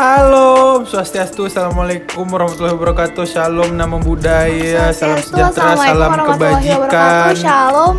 [0.00, 7.36] Halo, swastiastu, assalamualaikum warahmatullahi wabarakatuh, shalom, nama budaya, salam sejahtera, salam kebajikan.
[7.36, 7.94] Shalom.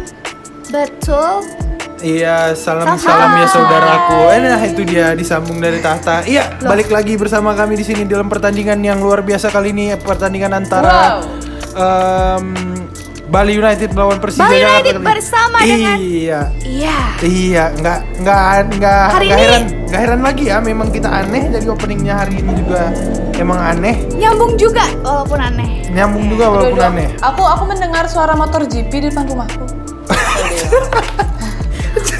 [0.73, 1.45] Betul.
[2.01, 3.37] Iya, salam Salam.
[3.37, 4.33] ya saudaraku.
[4.33, 6.25] Eh, nah itu dia disambung dari tahta.
[6.25, 6.73] Iya, Loh.
[6.73, 11.21] balik lagi bersama kami di sini dalam pertandingan yang luar biasa kali ini, pertandingan antara
[11.77, 12.70] em,
[13.31, 14.43] Bali United melawan Persija.
[14.43, 15.05] Bali Jakarta United ini.
[15.07, 16.39] bersama dengan- Iya.
[16.61, 16.97] Iya.
[17.23, 18.41] Iya, nggak nggak
[18.75, 20.57] nggak Hari nggak ini- heran nggak heran lagi ya.
[20.59, 22.91] Memang kita aneh dari openingnya hari ini juga
[23.33, 23.95] emang aneh.
[24.13, 25.69] Nyambung juga walaupun aneh.
[25.87, 26.91] Nyambung juga walaupun aduh.
[26.91, 27.07] aneh.
[27.23, 29.63] Aku aku mendengar suara motor GP di depan rumahku.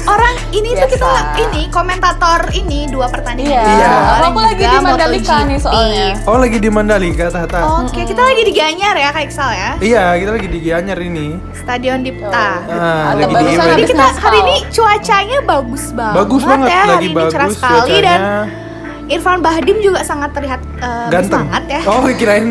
[0.02, 1.38] Orang ini tuh kita Biasa.
[1.40, 3.54] ini komentator ini dua pertandingan.
[3.54, 3.62] Iya.
[3.62, 3.90] Iya.
[3.94, 6.08] Aku, aku lagi di Mandalika nih soalnya.
[6.26, 7.60] Oh lagi di Mandalika Tata.
[7.80, 9.70] Oke, kita lagi di Gianyar ya Kak Iksal ya.
[9.78, 11.26] Iya, kita lagi di Gianyar ini.
[11.54, 12.50] Stadion Dipta.
[12.66, 13.54] Ah, Ada lagi di.
[13.54, 16.16] Jadi kita hari ini cuacanya bagus banget.
[16.18, 16.74] Bagus banget, ya.
[16.74, 18.02] lagi hari ini cerah bagus sekali cuacanya.
[18.02, 18.20] dan
[19.02, 21.46] Irfan Bahdim juga sangat terlihat eh, Ganteng.
[21.46, 21.80] bersemangat ya.
[21.86, 22.46] Oh, kirain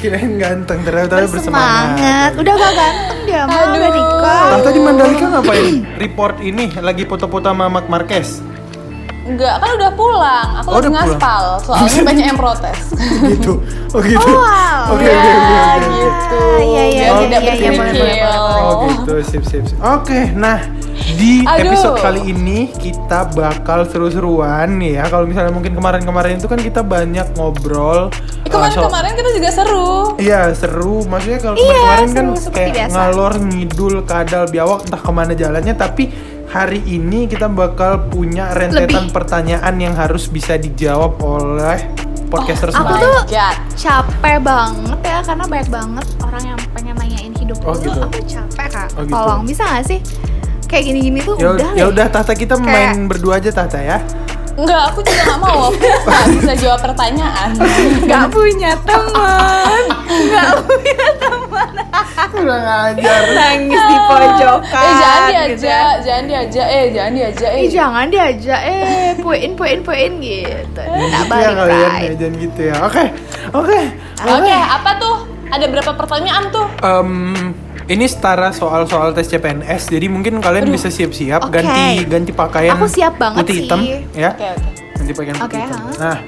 [0.00, 1.36] kirain ganteng ternyata bersemangat.
[1.36, 2.30] bersemangat.
[2.40, 3.76] Udah gak ganteng dia mah Aduh.
[3.76, 4.44] udah nikah.
[4.56, 5.74] Tata di Mandalika ngapain?
[6.00, 8.40] Report ini lagi foto-foto sama Mark Marquez.
[9.30, 10.48] Enggak, kan udah pulang.
[10.58, 12.78] Aku Oh, lagi ngaspal, soalnya banyak yang protes.
[13.30, 13.62] gitu.
[13.90, 14.18] Oh gitu.
[14.20, 14.90] Oh, wow.
[14.92, 16.38] Oke, Iya, oke, oke, oke, gitu.
[16.60, 17.54] Iya, iya, iya, tidak iya,
[18.10, 18.30] iya.
[18.60, 19.62] Oh gitu, sip sip.
[19.64, 19.78] sip.
[19.78, 20.58] Oke, nah
[21.10, 21.70] di Aduh.
[21.70, 25.06] episode kali ini kita bakal seru-seruan ya.
[25.06, 28.10] Kalau misalnya mungkin kemarin-kemarin itu kan kita banyak ngobrol.
[28.10, 29.90] Eh, uh, so- Kemarin-kemarin kita juga seru.
[30.16, 32.92] Iya seru, maksudnya kalau Iya, kemarin kan seru seperti kayak biasa.
[32.92, 36.04] ngalor ngidul kadal biawak entah ke mana jalannya, tapi
[36.50, 39.14] hari ini kita bakal punya rentetan Lebih.
[39.14, 41.78] pertanyaan yang harus bisa dijawab oleh
[42.26, 42.98] podcaster aku My semua.
[42.98, 43.56] tuh God.
[43.72, 47.82] capek banget ya karena banyak banget orang yang pengen nanyain hidup Oh, lu.
[47.84, 48.00] gitu.
[48.00, 48.88] Aku capek kak.
[48.92, 49.12] Oh, gitu.
[49.12, 50.00] Tolong bisa gak sih?
[50.66, 53.98] Kayak gini-gini tuh Ya, udah ya udah Tata kita Kayak- main berdua aja Tata ya.
[54.52, 55.60] Enggak, aku juga nggak mau.
[55.68, 57.50] Aku nggak bisa jawab pertanyaan.
[58.02, 59.82] Gak punya teman.
[60.28, 61.72] Gak punya teman.
[62.30, 63.22] Kurang ajar.
[63.30, 64.82] Nangis di pojokan.
[64.82, 66.00] eh jangan gitu diajak, ya.
[66.00, 67.60] jangan diajak, eh jangan diajak, eh.
[67.60, 68.84] Ih jangan diajak eh
[69.16, 70.80] poin poin poin gitu.
[70.80, 72.16] Tak Gitu ya balik kalian ya, right.
[72.16, 72.76] jangan gitu ya.
[72.82, 73.04] Oke,
[73.52, 73.80] oke.
[74.20, 75.16] Oke, apa tuh?
[75.50, 76.66] Ada berapa pertanyaan tuh?
[76.80, 77.10] Em,
[77.90, 81.58] ini setara soal-soal tes CPNS, jadi mungkin kalian bisa siap-siap Oke.
[81.58, 83.62] ganti ganti pakaian Aku siap banget putih sih.
[83.66, 83.80] hitam
[84.14, 84.30] ya.
[84.30, 84.68] Oke, oke.
[84.94, 85.80] Ganti pakaian putih Oke, hitam.
[85.98, 86.18] Nah,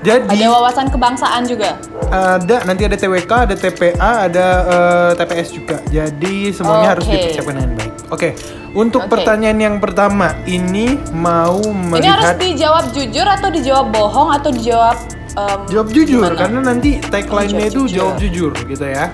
[0.00, 1.76] jadi Ada wawasan kebangsaan juga.
[2.08, 5.76] ada nanti ada TWK, ada TPA, ada eh, TPS juga.
[5.86, 7.12] Jadi semuanya harus Oke.
[7.14, 7.92] dipersiapkan dengan baik.
[8.08, 8.28] Oke,
[8.72, 9.10] untuk Oke.
[9.10, 14.96] pertanyaan yang pertama ini mau Ini harus melihat dijawab jujur atau dijawab bohong atau dijawab
[15.32, 16.36] em, jawab jujur gimana?
[16.36, 17.96] karena nanti tagline-nya Jawab itu jujur.
[17.96, 19.06] jawab jujur gitu ya.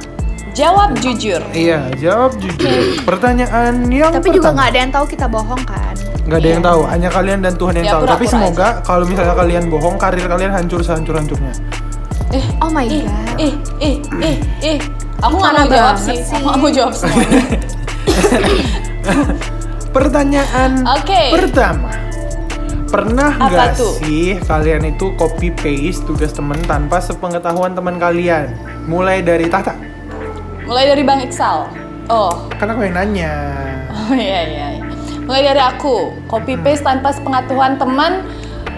[0.58, 1.38] Jawab jujur.
[1.48, 2.66] Iya, jawab jujur.
[3.08, 4.56] Pertanyaan yang Tapi juga pertama.
[4.56, 5.94] nggak ada yang tahu kita bohong kan.
[6.26, 9.04] nggak ada yang tahu hanya kalian dan Tuhan yang Ya, tahu tapi pura-pura semoga kalau
[9.06, 11.54] misalnya kalian bohong karir kalian hancur sehancur hancurnya
[12.28, 13.38] Eh, Oh my eh, god.
[13.38, 14.36] eh, eh, eh,
[14.66, 14.78] eh.
[15.18, 16.20] Aku nggak mau jawab sih.
[16.20, 16.36] sih.
[16.36, 17.40] Aku nggak mau jawab semuanya.
[19.90, 21.22] pertanyaan Oke.
[21.32, 21.90] pertama
[22.88, 23.92] pernah Apa nggak tuh?
[23.98, 28.52] sih kalian itu copy paste tugas teman tanpa sepengetahuan teman kalian
[28.84, 29.72] mulai dari Tata
[30.68, 31.64] Mulai dari Bang Iksal.
[32.08, 33.32] Oh, karena aku yang nanya
[33.90, 34.66] Oh iya iya.
[34.74, 34.84] iya.
[35.20, 38.24] Mulai dari aku, copy paste tanpa sepengetahuan teman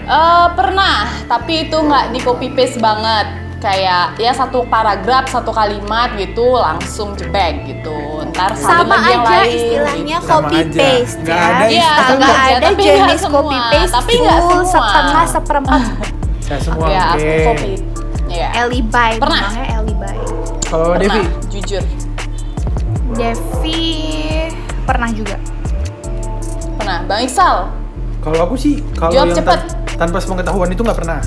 [0.01, 3.27] eh, pernah, tapi itu nggak di copy paste banget.
[3.61, 8.25] Kayak ya satu paragraf, satu kalimat gitu langsung jebek gitu.
[8.27, 9.53] Ntar Sama lagi yang aja lain.
[9.53, 10.79] istilahnya Sama copy aja.
[10.81, 11.45] paste Nggak ya.
[11.45, 13.35] ada Iya, istilah nggak aja, ada tapi jenis semua.
[13.37, 14.65] copy paste Tapi nggak semua.
[14.65, 15.81] setengah seperempat
[16.43, 17.71] ya semua Ya oke aku copy.
[18.27, 18.47] Iya.
[18.57, 19.41] alibi Pernah.
[19.45, 20.11] namanya alibi.
[20.65, 21.83] kalau Devi jujur.
[23.11, 23.79] Devi
[24.81, 25.35] pernah juga.
[26.75, 26.99] Pernah.
[27.05, 27.57] Bang Iksal.
[28.19, 29.57] kalau aku sih kalau Jawab yang cepet.
[29.57, 31.21] tan- tanpa sepengetahuan itu nggak pernah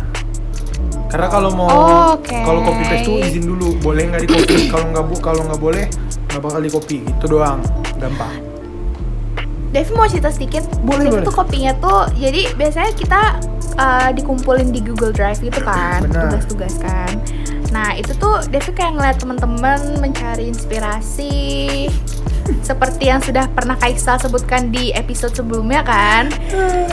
[1.09, 2.39] karena kalau mau Oh, Oke.
[2.39, 5.59] kalau copy paste tuh izin dulu boleh nggak di copy kalau nggak bu kalau nggak
[5.59, 5.87] boleh
[6.29, 7.59] nggak bakal di copy itu doang
[7.99, 8.31] gampang
[9.71, 10.63] Devi mau cerita sedikit.
[10.81, 11.27] Boleh, Devi boleh.
[11.27, 13.21] tuh kopinya tuh, jadi biasanya kita
[13.75, 17.11] uh, dikumpulin di Google Drive gitu kan, tugas-tugas kan.
[17.75, 21.91] Nah itu tuh Devi kayak ngeliat teman-teman mencari inspirasi,
[22.63, 26.31] seperti yang sudah pernah Kaisal sebutkan di episode sebelumnya kan.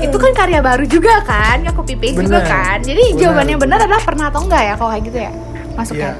[0.01, 2.81] Itu kan karya baru juga kan, nggak copy paste juga kan.
[2.81, 3.19] Jadi Benar.
[3.21, 5.31] jawabannya benar adalah pernah atau enggak ya kalau kayak gitu ya?
[5.77, 6.11] Masuknya.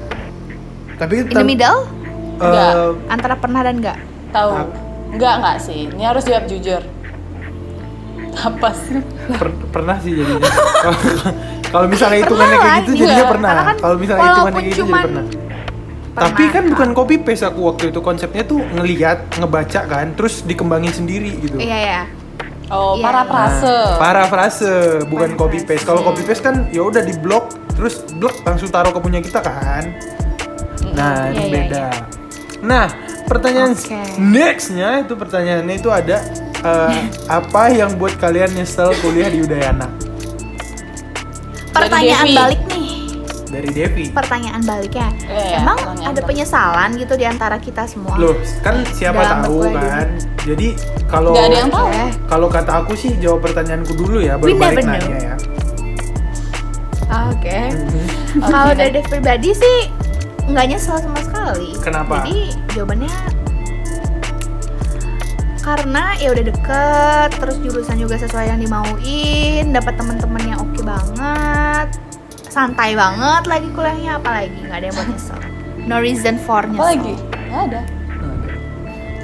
[0.96, 1.80] Tapi In the middle
[2.38, 2.72] Enggak.
[2.72, 3.98] eh, antara pernah dan enggak.
[4.30, 4.52] Tahu.
[5.12, 5.90] Enggak, enggak sih.
[5.90, 6.82] Ini harus jawab jujur.
[8.32, 9.02] Apa sih?
[9.36, 10.46] per- pernah sih jadinya.
[11.72, 13.02] Kalau misalnya hitungannya Pernah kayak lah, gitu iya.
[13.02, 13.52] jadinya pernah.
[13.56, 15.24] Kan Kalau misalnya hitungannya kayak gitu jadi pernah.
[15.24, 20.44] Pernah, Tapi kan bukan copy paste aku waktu itu konsepnya tuh ngeliat, ngebaca kan, terus
[20.44, 21.56] dikembangin sendiri gitu.
[21.56, 22.02] Iya ya.
[22.72, 23.68] Oh, Iya, parafrase.
[23.68, 24.74] Nah, parafrase
[25.08, 25.88] bukan copy paste.
[25.88, 29.40] Kalau copy paste kan ya udah di blok terus blok langsung taruh ke punya kita
[29.40, 29.96] kan.
[30.92, 31.86] Nah, ini Iya, iya, beda.
[32.64, 32.86] Nah,
[33.28, 34.00] pertanyaan Oke.
[34.20, 36.20] nextnya itu pertanyaannya itu ada
[36.64, 37.00] eh,
[37.40, 40.11] apa yang buat kalian nyesel kuliah di Udayana?
[41.82, 42.38] Pertanyaan Devi.
[42.38, 42.90] balik nih.
[43.52, 44.06] Dari Devi.
[44.10, 45.08] Pertanyaan baliknya.
[45.22, 46.30] Iya, Emang pertanyaan ada balik.
[46.32, 48.16] penyesalan gitu di antara kita semua?
[48.16, 50.08] Loh, kan siapa Dalam tahu kan.
[50.42, 50.68] Jadi
[51.06, 51.88] kalau ada yang tahu.
[51.92, 52.04] Oke.
[52.26, 55.20] kalau kata aku sih jawab pertanyaanku dulu ya, baru balik nanya know.
[55.20, 55.36] ya.
[57.28, 57.60] Oke.
[58.40, 59.78] Kalau dari Dev pribadi sih
[60.48, 61.76] nggak nyesel sama sekali.
[61.84, 62.24] Kenapa?
[62.24, 63.12] Jadi jawabannya
[65.62, 71.88] karena ya udah deket, terus jurusan juga sesuai yang dimauin, dapat teman-teman yang oke banget,
[72.50, 75.40] santai banget lagi kuliahnya, apalagi nggak ada yang buat nyesel.
[75.82, 76.82] No reason for nyesel.
[76.82, 77.14] Apa lagi?
[77.48, 77.82] Nggak ada.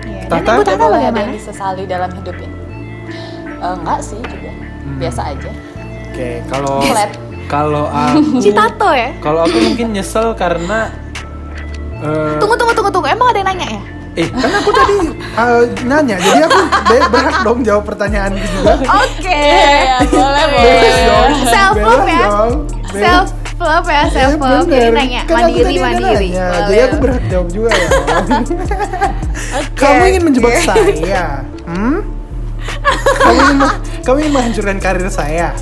[0.05, 0.21] Iya.
[0.29, 0.51] Dan Tata?
[0.53, 1.17] ibu Tata bagaimana?
[1.19, 2.57] yang disesali dalam hidup ini.
[3.57, 4.51] Eh, enggak sih juga.
[4.53, 4.97] Hmm.
[5.01, 5.51] Biasa aja.
[6.07, 7.11] Oke, kalau Flat.
[7.49, 9.09] kalau aku Citato ya?
[9.19, 10.93] kalau aku mungkin nyesel karena
[11.97, 13.81] eh, Tunggu tunggu tunggu tunggu, emang ada yang nanya ya?
[14.17, 14.97] Eh, kan aku tadi
[15.35, 18.73] uh, nanya, jadi aku be- berhak dong jawab pertanyaanku juga.
[18.97, 19.29] Oke.
[19.29, 21.05] Iya, boleh, Bebas boleh.
[21.05, 21.31] dong.
[21.45, 22.25] Self love ya.
[22.89, 23.27] Self
[23.57, 24.65] love ya, self love.
[24.65, 24.91] Jadi bener.
[24.91, 26.27] nanya Kan mandiri mandiri.
[26.33, 26.65] nanya, Boleh.
[26.65, 27.89] Jadi aku berhak jawab juga ya.
[29.75, 31.23] Kamu ingin menjebak saya?
[31.63, 31.97] Hmm?
[33.17, 35.53] Kamu ingin, meng- kamu ingin menghancurkan karir saya?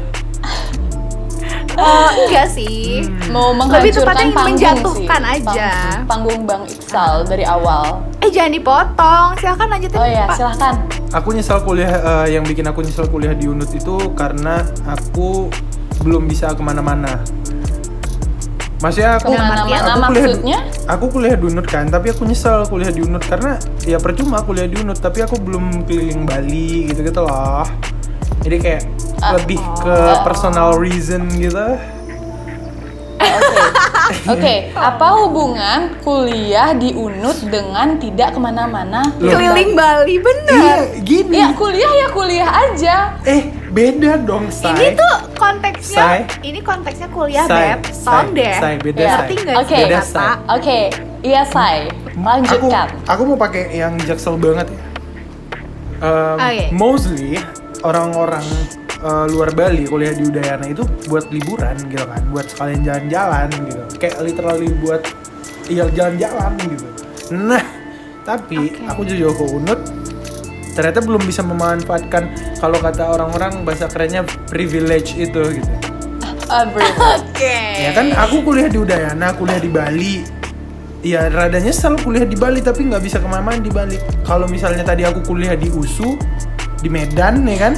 [1.76, 3.04] Oh, enggak sih.
[3.28, 5.34] Mau Lebih tepatnya menghancurkan ingin panggung menjatuhkan sih.
[5.34, 5.70] aja.
[5.70, 7.86] Panggung, panggung Bang Iksal dari awal.
[8.20, 10.36] Eh jangan dipotong, silahkan lanjutin Oh ya, Pak.
[10.36, 10.74] silahkan.
[11.14, 11.92] Aku nyesal kuliah,
[12.24, 15.48] eh, yang bikin aku nyesal kuliah di UNUT itu karena aku
[16.02, 17.24] belum bisa ke mana-mana.
[18.76, 19.96] Maksudnya aku, Ke mana-mana aku kuliah,
[20.28, 20.58] maksudnya?
[20.86, 24.68] aku kuliah di UNUT kan, tapi aku nyesal kuliah di UNUT karena ya percuma kuliah
[24.68, 27.64] di UNUT, tapi aku belum keliling Bali gitu-gitu loh.
[28.46, 28.84] Jadi kayak
[29.26, 30.22] Ah, lebih ke oh.
[30.22, 31.58] personal reason gitu.
[33.18, 34.38] Oke.
[34.38, 39.02] Oke, apa hubungan kuliah di UNUT dengan tidak ke mana-mana?
[39.18, 39.34] Loh.
[39.34, 40.78] Keliling Bali, bener.
[40.94, 41.42] Iya, gini.
[41.42, 42.96] Ya kuliah ya kuliah aja.
[43.26, 44.70] Eh, beda dong, Say.
[44.70, 46.20] Ini tuh konteksnya, Say.
[46.46, 47.82] ini konteksnya kuliah, Say, Beb.
[47.90, 48.56] Sound say, deh.
[48.62, 49.10] say, beda, Ya.
[49.10, 49.18] say.
[49.18, 49.66] Ngerti nggak Oke.
[49.66, 50.06] sih, Beda, Kata?
[50.06, 50.30] say.
[50.54, 50.80] Oke,
[51.24, 51.78] iya say.
[52.14, 52.88] Lanjutkan.
[52.94, 54.82] Aku, aku mau pakai yang jaksel banget ya.
[55.98, 56.62] Um, Oke.
[56.70, 57.42] Mostly
[57.86, 58.46] orang-orang
[59.06, 63.82] uh, luar Bali kuliah di Udayana itu buat liburan gitu kan, buat sekalian jalan-jalan gitu.
[64.02, 65.02] Kayak literally buat
[65.70, 66.88] iya jalan-jalan gitu.
[67.38, 67.64] Nah,
[68.26, 68.90] tapi Oke.
[68.90, 69.82] aku jauh ke Unut
[70.76, 75.74] ternyata belum bisa memanfaatkan kalau kata orang-orang bahasa kerennya privilege itu gitu.
[76.52, 76.84] Abri.
[77.16, 77.58] Oke.
[77.80, 80.16] Ya kan aku kuliah di Udayana, kuliah di Bali.
[81.06, 83.98] Ya rada nyesel kuliah di Bali tapi nggak bisa ke mana-mana di Bali.
[84.26, 86.18] Kalau misalnya tadi aku kuliah di USU
[86.86, 87.74] di Medan ya kan,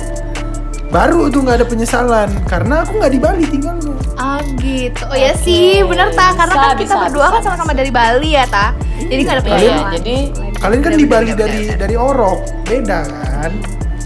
[0.90, 3.96] baru tuh nggak ada penyesalan karena aku nggak di Bali tinggalnya.
[4.20, 5.00] Ah gitu.
[5.08, 6.36] Oh ya sih, bener ta.
[6.36, 8.76] Karena Bisa, kan kita bisa, berdua bisa, kan sama-sama dari Bali ya ta.
[9.00, 9.92] Jadi nggak ada penyesalan.
[9.96, 10.28] jadi-
[10.58, 11.78] Kalian kan Bener, di Bali bener, dari bener.
[11.78, 13.52] dari Orok, beda kan?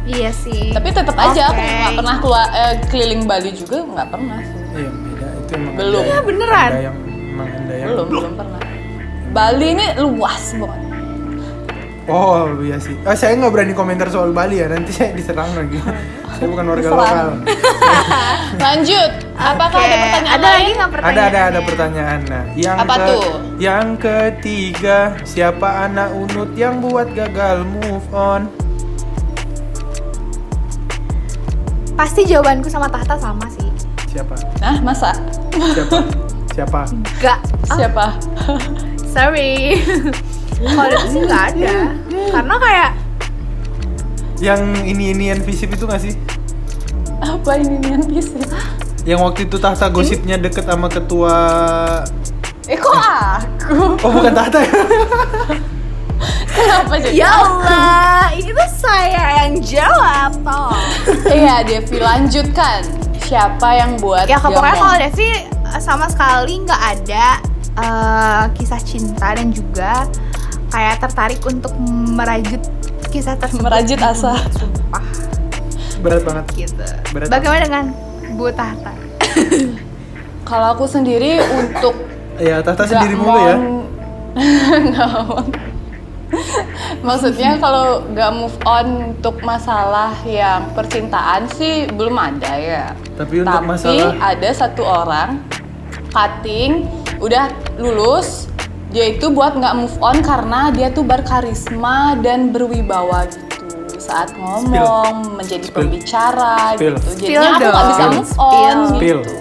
[0.03, 0.69] Iya sih.
[0.69, 4.37] Tapi tetap aja aku nggak pernah keluar eh, keliling Bali juga nggak pernah.
[4.37, 4.59] sih.
[4.77, 5.73] Iya beda itu emang.
[5.73, 6.03] Belum.
[6.03, 6.69] Iya, yang- beneran.
[6.69, 6.95] Yang
[7.31, 8.59] emang yang Belum, belum pernah.
[9.31, 10.90] Bali ini luas pokoknya.
[12.09, 12.97] Oh iya sih.
[13.05, 14.67] Ah, saya nggak berani komentar soal Bali ya.
[14.67, 15.77] Nanti saya diserang lagi.
[16.33, 17.27] saya bukan warga lokal.
[18.65, 19.11] Lanjut.
[19.35, 19.85] Apakah Oke.
[19.85, 20.65] ada pertanyaan ada lain?
[20.73, 21.13] lagi pertanyaan?
[21.13, 22.19] Ada ada ada pertanyaan.
[22.25, 23.23] Nah, yang Apa ke- tuh?
[23.57, 28.49] Yang ketiga, siapa anak unut yang buat gagal move on?
[31.93, 33.69] Pasti jawabanku sama Tahta sama sih.
[34.09, 34.33] Siapa?
[34.57, 35.13] Nah, masa?
[35.53, 35.97] Siapa?
[36.51, 36.81] siapa?
[37.21, 37.39] Gak.
[37.69, 38.05] Ah, Siapa?
[39.07, 39.77] sorry.
[40.61, 41.75] Kalau itu sih nggak ada.
[42.31, 42.91] Karena kayak
[44.41, 46.17] Yang ini-inian visip itu gak sih?
[47.21, 48.41] Apa ini nian bisa?
[49.05, 51.37] Yang waktu itu tahta gosipnya deket sama ketua
[52.65, 54.01] Eh kok aku?
[54.01, 54.73] Oh bukan tahta ya?
[56.51, 57.15] Kenapa jadi?
[57.21, 60.75] ya Allah, ini tuh saya yang jawab toh.
[61.25, 62.85] Iya, Devi lanjutkan.
[63.23, 67.27] Siapa yang buat ya pokoknya kalau Devi eh, sama sekali nggak ada
[67.79, 70.05] eh, kisah cinta dan juga
[70.71, 71.75] kayak tertarik untuk
[72.09, 72.61] merajut
[73.07, 74.33] kisah tersebut Merajut asa.
[74.51, 75.03] sumpah
[75.99, 77.27] Berat banget gitu Berat.
[77.27, 77.85] bagaimana dengan
[78.33, 78.93] Bu Tahta
[80.49, 81.95] Kalau aku sendiri untuk
[82.35, 83.85] Ya tahta sendiri mulu ya mau-
[84.87, 85.37] Nggak mau.
[87.03, 92.85] Maksudnya kalau nggak move on untuk masalah yang percintaan sih belum ada ya.
[93.13, 95.43] Tapi untuk Tapi masalah ada satu orang
[96.07, 96.87] cutting
[97.17, 97.47] udah
[97.77, 98.47] lulus
[98.91, 103.47] dia itu buat nggak move on karena dia tuh berkarisma dan berwibawa gitu
[103.97, 105.77] saat ngomong menjadi Spill.
[105.77, 106.95] pembicara Spill.
[106.95, 107.09] gitu.
[107.09, 108.79] Spill Jadinya aku nggak bisa move on Spill.
[108.89, 109.19] Spill.
[109.21, 109.33] gitu.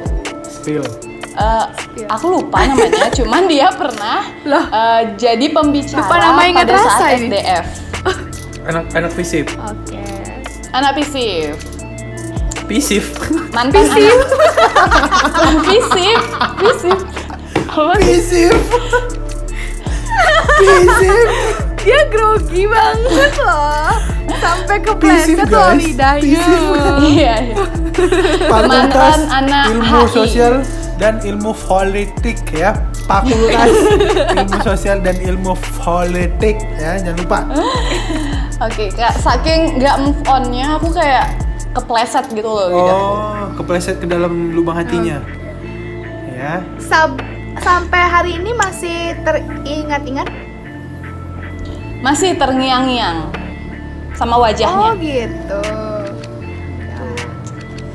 [0.46, 0.84] Spill.
[1.30, 1.66] Eh,
[2.04, 4.64] aku lupa namanya, cuman dia pernah Loh.
[4.66, 7.28] eh, jadi pembicara Lupa nama ingat pada rasa saat ini.
[7.32, 7.66] SDF.
[8.62, 9.46] Anak anak visip.
[9.56, 10.04] Oke.
[10.70, 11.56] Anak pisif,
[12.64, 13.04] Pisif.
[13.50, 13.98] mantan anak
[15.66, 16.20] pisif,
[16.60, 16.98] pisif.
[17.98, 18.54] Pisif.
[21.80, 23.88] Dia grogi banget loh.
[24.40, 25.80] Sampai Pisif, kepleset loh guys.
[25.80, 26.44] lidahnya.
[27.00, 27.56] Iya, iya.
[28.48, 30.12] Mantan anak ilmu HI.
[30.12, 30.54] sosial
[30.96, 32.76] dan ilmu politik ya.
[33.04, 33.72] Fakultas
[34.30, 35.52] ilmu sosial dan ilmu
[35.82, 37.38] politik ya, jangan lupa.
[38.60, 41.26] Oke, kayak saking nggak move onnya, aku kayak
[41.74, 42.68] kepleset gitu loh.
[42.70, 45.18] Oh, kepleset ke dalam lubang hatinya.
[46.30, 46.62] Ya.
[46.78, 47.18] Sab-
[47.58, 50.28] sampai hari ini masih teringat-ingat.
[52.00, 53.28] Masih terngiang-ngiang
[54.14, 54.96] sama Oh wajahnya.
[54.96, 55.62] gitu.
[56.80, 57.00] Ya.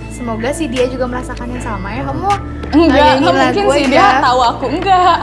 [0.09, 2.01] Semoga sih dia juga merasakan yang sama ya.
[2.03, 2.29] Kamu
[2.67, 3.89] Enggak, nyanyiin nggak lagu mungkin sih aja.
[3.89, 5.17] dia tahu aku enggak.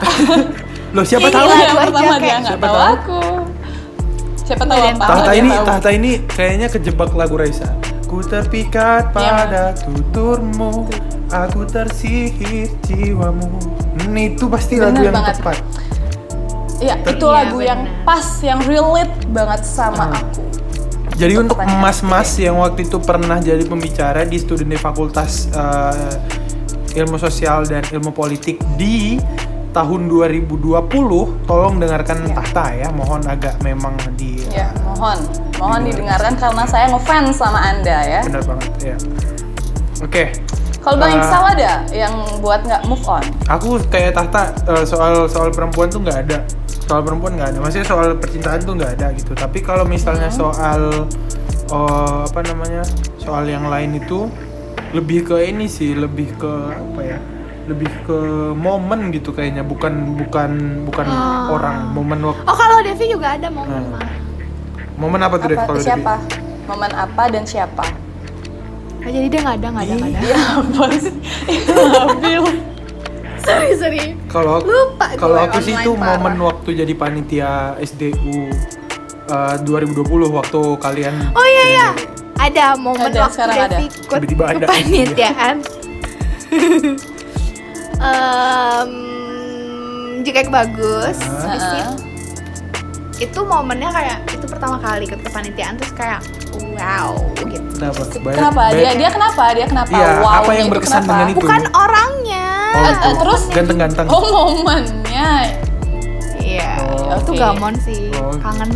[0.94, 1.48] Loh, siapa Nyanyi tahu?
[1.48, 2.92] yang pertama dia kayak- nggak Siapa tahu tahu?
[2.92, 3.20] aku.
[4.42, 5.04] Siapa tahu apa?
[5.06, 5.64] Tahta ini, tahu.
[5.64, 7.68] tahta ini kayaknya kejebak lagu Raisa.
[8.04, 9.32] Ku terpikat Iya.
[9.32, 10.90] pada tuturmu,
[11.32, 13.48] aku tersihir jiwamu.
[13.98, 15.34] Hmm, itu pasti lagu Bener yang banget.
[15.40, 15.56] tepat.
[16.78, 18.04] Iya, itu Iya, lagu yang benar.
[18.04, 20.18] pas, yang relate banget sama Hmm.
[20.18, 20.42] aku.
[21.12, 26.16] Jadi Untuk emas-emas yang waktu itu pernah jadi pembicara di studi di Fakultas eh,
[26.94, 29.20] Ilmu Sosial dan Ilmu Politik di
[29.70, 30.84] tahun 2020,
[31.42, 32.34] tolong dengarkan Ya.
[32.34, 32.88] tahta ya.
[32.90, 35.16] Mohon agak memang di Ya, mohon,
[35.56, 35.88] mohon Iya.
[35.88, 38.20] didengarkan karena saya ngefans sama anda ya.
[38.22, 38.96] benar banget ya.
[40.02, 40.24] Oke.
[40.82, 43.22] Kalau Bang Eh, Iksal ada yang buat nggak move on?
[43.48, 46.42] Aku kayak tahta eh, soal soal perempuan tuh nggak ada.
[46.82, 47.58] Soal perempuan nggak ada.
[47.60, 49.32] Maksudnya soal percintaan tuh nggak ada gitu.
[49.32, 50.38] Tapi kalau misalnya Hmm.
[50.40, 50.82] soal
[51.68, 52.82] eh, apa namanya?
[53.16, 54.26] Soal yang lain itu
[54.92, 57.18] lebih ke ini sih, lebih ke apa ya?
[57.62, 58.18] Lebih ke
[58.52, 60.50] momen gitu kayaknya, bukan bukan
[60.84, 61.46] bukan Ah.
[61.48, 62.42] orang, momen waktu.
[62.42, 63.94] Oh kalau Devi juga ada momen Hmm.
[63.94, 64.06] mah.
[64.92, 65.88] Momen apa tuh Dev, Apa, kalau Devi?
[65.88, 66.14] siapa?
[66.64, 67.84] Momen apa dan siapa?
[69.02, 70.21] Oh, jadi dia nggak ada nggak ada nggak ada.
[70.25, 71.14] Ya apa sih?
[71.68, 72.42] Labil.
[73.38, 74.04] sorry sorry.
[74.26, 76.16] Kalau aku- Lupa kalau aku sih itu parah.
[76.16, 78.47] momen waktu jadi panitia SDU
[79.25, 81.88] eh, 2020 waktu kalian Oh iya iya.
[82.38, 83.66] Ada momen Ada, waktu ada.
[83.68, 84.64] Devi ikut Tiba-tiba ada.
[84.64, 85.56] kepanitiaan.
[88.02, 88.90] Em,
[90.23, 91.47] jika bagus, visip.
[91.47, 91.90] Heeh.
[93.21, 96.18] itu momennya kayak itu pertama kali ikut kepanitiaan terus kayak
[96.82, 97.10] wow
[97.40, 97.68] gitu.
[97.72, 98.02] Kenapa?
[98.12, 98.60] Banyak- Kenapa?
[98.60, 99.42] banyak- Dia dia kenapa?
[99.52, 99.90] Dia kenapa?
[99.92, 101.10] Iya, Wow, apa yang itu berkesan kenapa?
[101.12, 101.38] dengan itu?
[101.38, 102.46] Bukan orangnya.
[102.72, 103.04] Oh, gitu.
[103.04, 103.42] eh, terus?
[103.50, 104.06] ganteng-ganteng.
[104.08, 105.28] Oh momennya.
[106.34, 107.38] Iya, Oh, itu oke.
[107.38, 108.10] gamon sih.
[108.12, 108.38] Oh, gitu.
[108.40, 108.70] Kangen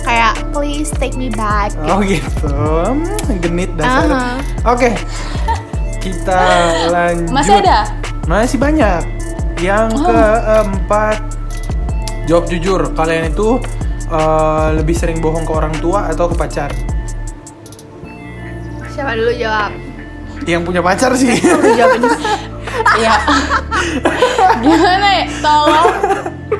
[0.00, 1.70] kayak please take me back.
[1.84, 4.08] Oh gitu, Hmm, genit dasar.
[4.08, 4.34] Aha.
[4.66, 4.96] Oke,
[5.98, 6.40] kita
[6.94, 7.30] lanjut.
[7.30, 7.78] Masih ada?
[8.24, 9.02] Masih banyak.
[9.58, 10.08] Yang Oh.
[10.08, 11.16] keempat,
[12.24, 12.80] jawab jujur.
[12.92, 13.60] Kalian itu
[14.08, 16.72] eh, lebih sering bohong ke orang tua atau ke pacar?
[19.00, 19.72] Siapa dulu jawab?
[20.44, 21.32] Yang punya pacar sih.
[23.00, 23.16] Iya.
[24.60, 25.24] Gimana ya?
[25.40, 25.88] Tolong.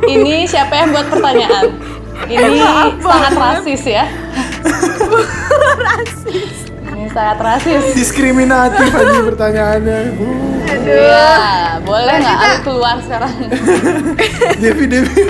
[0.08, 1.68] Ini siapa yang buat pertanyaan?
[2.32, 2.64] Ini
[3.04, 4.08] sangat rasis ya.
[5.84, 6.72] rasis.
[6.88, 7.92] Ini sangat rasis.
[7.92, 9.98] Diskriminatif aja pertanyaannya.
[10.64, 10.96] Aduh.
[10.96, 13.36] Ya, boleh nggak aku keluar sekarang?
[14.64, 15.22] Devi Devi.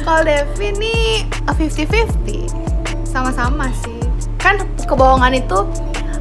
[0.00, 3.95] Kalau Devi nih 50-50 Sama-sama sih
[4.46, 5.58] Kan kebohongan itu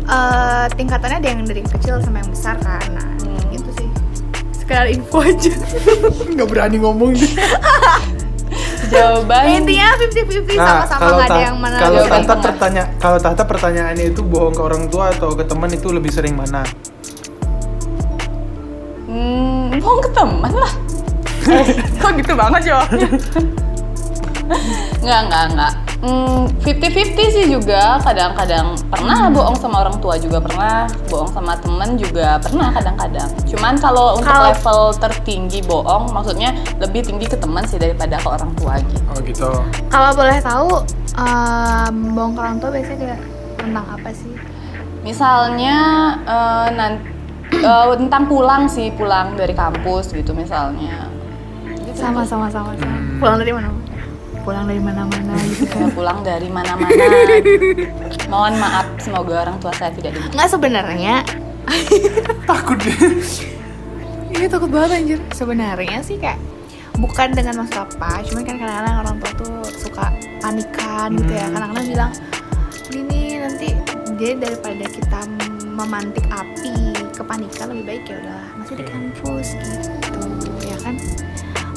[0.10, 3.38] eh, Tingkatannya ada yang dari kecil sama yang besar kan Nah Hmm.
[3.54, 3.90] gitu sih
[4.52, 5.54] Sekedar info aja
[6.34, 7.30] Nggak berani ngomong dia.
[8.86, 12.38] Jawaban Intinya 50-50 sama-sama kalau nggak ada yang mana kalau tengah.
[12.38, 16.38] pertanya kalau tahta pertanyaannya itu bohong ke orang tua atau ke teman itu lebih sering
[16.38, 16.62] mana?
[19.10, 20.74] Hmm, mau ke teman lah.
[21.46, 21.66] Eh,
[22.02, 23.06] kok gitu banget jawabnya?
[25.02, 25.74] Nggak, nggak, nggak.
[26.06, 31.98] Hmm, 50-50 sih juga kadang-kadang pernah bohong sama orang tua juga pernah bohong sama temen
[31.98, 37.66] juga pernah kadang-kadang cuman kalau untuk Kalau- level tertinggi bohong maksudnya lebih tinggi ke teman
[37.66, 39.50] sih daripada ke orang tua gitu Oh gitu.
[39.88, 40.70] Kalau boleh tahu
[41.18, 43.20] em, Bohong ke orang tua biasanya kayak
[43.58, 44.34] tentang apa sih?
[45.02, 45.76] misalnya
[46.22, 47.02] eh, nanti
[47.96, 51.10] tentang pulang sih pulang dari kampus gitu misalnya
[51.66, 52.30] Gitu Sama sih.
[52.30, 52.94] sama sama, sama.
[52.94, 53.18] Hmm.
[53.18, 53.70] Pulang dari mana?
[54.46, 57.06] Pulang dari mana-mana gitu Saya pulang dari mana-mana.
[58.32, 60.30] Mohon maaf, semoga orang tua saya tidak dengar.
[60.32, 61.16] Nggak sebenarnya
[62.50, 62.94] Takut deh.
[64.30, 65.20] Ini takut banget anjir.
[65.34, 66.38] Sebenarnya sih kayak
[66.96, 71.54] bukan dengan maksud apa, cuman kan kadang-kadang orang tua tuh suka kepanikan gitu ya Hmm.
[71.58, 72.12] kadang-kadang bilang
[72.94, 73.68] ini nanti
[74.16, 75.20] dia daripada kita
[75.68, 76.72] memantik api
[77.12, 80.15] kepanikan lebih baik ya udahlah masih di kampus gitu kan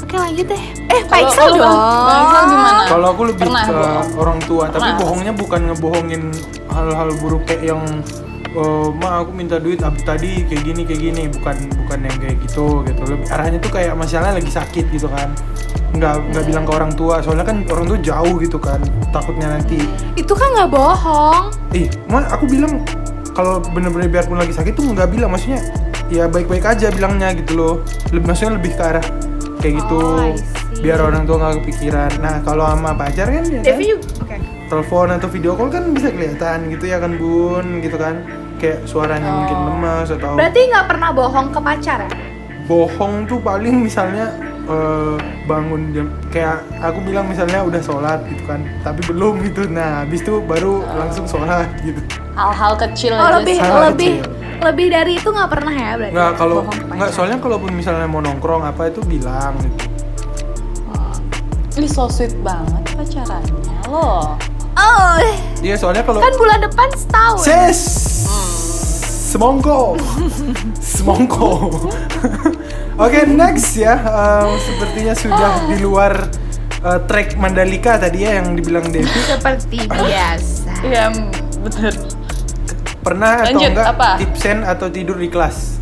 [0.09, 0.63] oke lanjut deh.
[0.89, 1.29] Eh Pak dong.
[1.29, 2.83] Iksal gimana?
[2.89, 4.09] Kalau aku lebih Pernah ke bohong?
[4.17, 4.99] orang tua, tapi Pernah.
[5.05, 6.23] bohongnya bukan ngebohongin
[6.73, 7.83] hal-hal buruk kayak yang
[8.49, 11.23] eh, ma aku minta duit ab- tadi kayak gini kayak gini.
[11.29, 13.03] Bukan bukan yang kayak gitu gitu.
[13.05, 15.29] Lebih arahnya tuh kayak masalahnya lagi sakit gitu kan.
[15.93, 17.21] Nggak nggak bilang ke orang tua.
[17.21, 18.81] Soalnya kan orang tua jauh gitu kan
[19.13, 19.77] takutnya nanti.
[20.17, 21.53] Itu kan nggak bohong.
[21.77, 22.81] Ih ma aku bilang
[23.37, 25.29] kalau bener-bener biarpun lagi sakit tuh nggak bilang.
[25.29, 25.61] Maksudnya
[26.09, 27.75] ya baik-baik aja bilangnya gitu loh.
[28.09, 29.05] Lebih maksudnya lebih ke arah
[29.59, 30.35] kayak gitu Oh,
[30.79, 32.11] biar orang tua nggak kepikiran.
[32.19, 33.75] Nah kalau sama pacar kan ya kan?
[34.23, 34.37] Oke.
[34.69, 38.23] Telepon atau video call kan bisa kelihatan gitu ya kan bun gitu kan?
[38.57, 39.67] Kayak suaranya mungkin Oh.
[39.73, 42.11] lemas atau berarti nggak pernah bohong ke pacar ya?
[42.65, 44.29] Bohong tuh paling misalnya
[44.69, 45.17] eh,
[45.49, 49.67] bangun jam kayak aku bilang misalnya udah sholat gitu kan tapi belum gitu.
[49.69, 52.01] Nah habis itu baru langsung sholat gitu.
[52.37, 53.65] Hal-hal kecil oh aja lebih sih.
[53.65, 54.37] Hal lebih kecil.
[54.59, 56.15] lebih dari itu nggak pernah ya berarti?
[56.15, 59.89] Nggak kalau nggak soalnya kalaupun misalnya mau nongkrong apa itu bilang gitu.
[61.79, 64.35] Ih so sweet banget pacarannya loh.
[64.75, 65.15] oh
[65.63, 67.47] iya soalnya kalau kan bulan depan setahun.
[67.47, 67.81] Ses!
[69.31, 69.95] Semongko.
[70.83, 71.71] Semongko
[72.99, 73.95] oke next ya.
[73.97, 76.13] Em, sepertinya sudah di luar
[76.83, 79.07] eh, track Mandalika tadi ya yang dibilang Devi.
[79.07, 80.73] Seperti biasa.
[80.85, 81.05] Iya
[81.63, 81.95] bener.
[82.99, 84.11] pernah atau Lanjut, enggak apa?
[84.21, 85.81] tipsen atau tidur di kelas?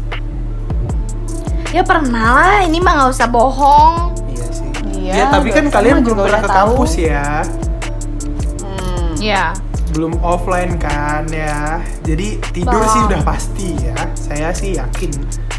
[1.75, 2.57] Ya pernah lah.
[2.63, 4.15] Ini mah nggak usah bohong.
[4.31, 4.69] Iya sih.
[4.95, 6.71] Iya, ya tapi kan kalian belum pernah ke tahu.
[6.79, 7.27] kampus ya.
[8.63, 9.11] Hmm.
[9.19, 9.45] ya
[9.97, 11.81] belum offline kan ya.
[12.05, 12.93] Jadi tidur Bang.
[12.93, 13.97] sih udah pasti ya.
[14.13, 15.11] Saya sih yakin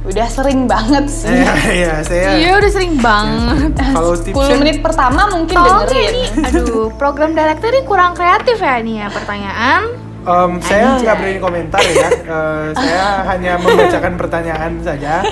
[0.04, 1.30] Udah sering banget sih.
[1.30, 6.12] ya, ya saya iya udah sering banget kalau 10 tipsen menit pertama mungkin Tolong dengerin.
[6.12, 9.82] ini, aduh, program director ini kurang kreatif ya nih ya pertanyaan.
[10.22, 12.10] Em, saya nggak berani komentar ya.
[12.28, 15.24] Eh, saya hanya membacakan pertanyaan saja.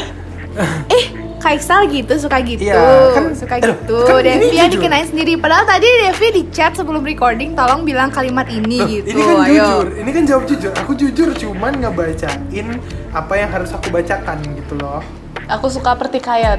[0.87, 1.05] Eh,
[1.45, 3.97] Kaisal gitu, suka gitu, Iya, kan- suka aduh, gitu.
[4.01, 5.37] kan ini Devi yang dikenain sendiri.
[5.37, 9.13] Padahal tadi Devi di chat sebelum recording, tolong bilang kalimat ini Loh, gitu.
[9.13, 9.53] ini kan Ayo.
[9.53, 10.71] jujur, ini kan jawab jujur.
[10.73, 12.67] Aku jujur cuman ngebacain
[13.11, 15.05] apa yang harus aku bacakan gitu loh.
[15.45, 16.57] Aku suka pertikaian.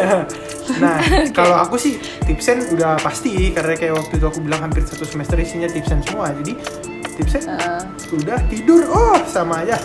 [0.82, 0.96] nah,
[1.36, 5.36] kalau aku sih tipsen udah pasti karena kayak waktu itu aku bilang hampir satu semester
[5.36, 6.32] isinya tipsen semua.
[6.32, 6.56] Jadi
[7.14, 7.80] tipsen Eh,
[8.16, 9.76] udah tidur oh sama aja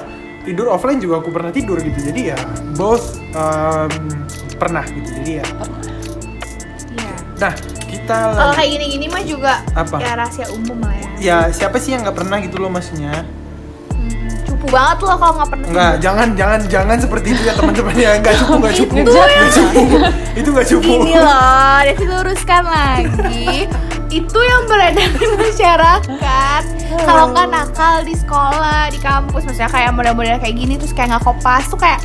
[0.42, 2.40] tidur offline juga aku pernah tidur gitu jadi ya
[2.74, 3.92] both um,
[4.58, 5.48] pernah gitu jadi ya
[6.92, 7.14] Iya.
[7.40, 7.54] nah
[7.88, 9.98] kita Kalau kayak gini-gini mah juga Apa?
[10.00, 11.10] ya rahasia umum lah ya.
[11.20, 13.26] ya siapa sih yang nggak pernah gitu loh maksudnya
[14.62, 15.68] cupu banget loh kalau nggak pernah.
[15.68, 19.26] nggak jangan jangan jangan seperti itu ya teman-teman ya nggak cukup nggak cukup Itu nggak
[19.28, 19.88] yang- cukup
[20.32, 23.46] itu nggak cukup Gini loh, Devi luruskan lagi.
[24.12, 26.62] itu yang beredar di masyarakat.
[27.02, 31.24] Kalau nggak nakal di sekolah, di kampus, maksudnya kayak model-model kayak gini terus kayak nggak
[31.24, 32.04] kopas tuh kayak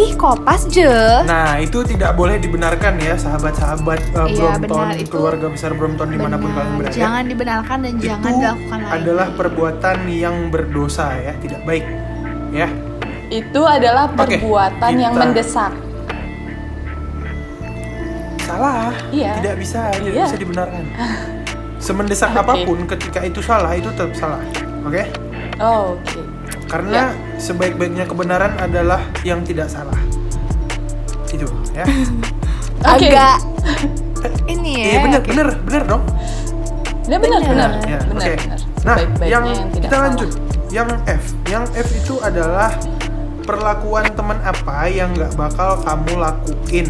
[0.00, 0.88] ih kopas je.
[1.22, 4.96] Nah itu tidak boleh dibenarkan ya sahabat-sahabat uh, Iya, Brompton, benar.
[4.96, 6.56] Itu keluarga besar Brompton di mana pun Benar.
[6.58, 6.96] kalian berada.
[6.96, 8.94] Jangan dibenarkan dan itu jangan dilakukan lagi.
[8.96, 11.84] adalah perbuatan yang berdosa ya, tidak baik
[12.50, 12.68] ya.
[13.30, 15.72] itu adalah Oke, perbuatan yang kita- mendesak.
[18.40, 19.32] Salah, Iya.
[19.38, 20.24] tidak bisa, tidak Iya.
[20.26, 20.82] bisa dibenarkan.
[21.78, 22.40] Semendesak Oke.
[22.42, 24.42] apa pun, ketika itu salah itu tetap salah,
[24.82, 25.02] oke?
[25.56, 26.18] Oh, Oke.
[26.70, 27.36] Karena Ya.
[27.36, 29.98] sebaik-baiknya kebenaran adalah yang tidak salah.
[31.26, 31.82] Itu ya.
[32.94, 33.10] Oke.
[33.10, 33.36] Agak
[34.54, 34.86] ini ya.
[34.86, 35.28] Iya benar, oke.
[35.28, 36.02] benar, benar dong.
[37.10, 38.32] Ya benar, benar, Ya, benar, oke.
[38.38, 38.58] benar.
[38.80, 40.04] Nah, yang, tidak kita salah.
[40.08, 40.30] lanjut.
[40.70, 42.70] Yang F, yang F itu adalah
[43.42, 46.88] perlakuan teman apa yang nggak bakal kamu lakuin.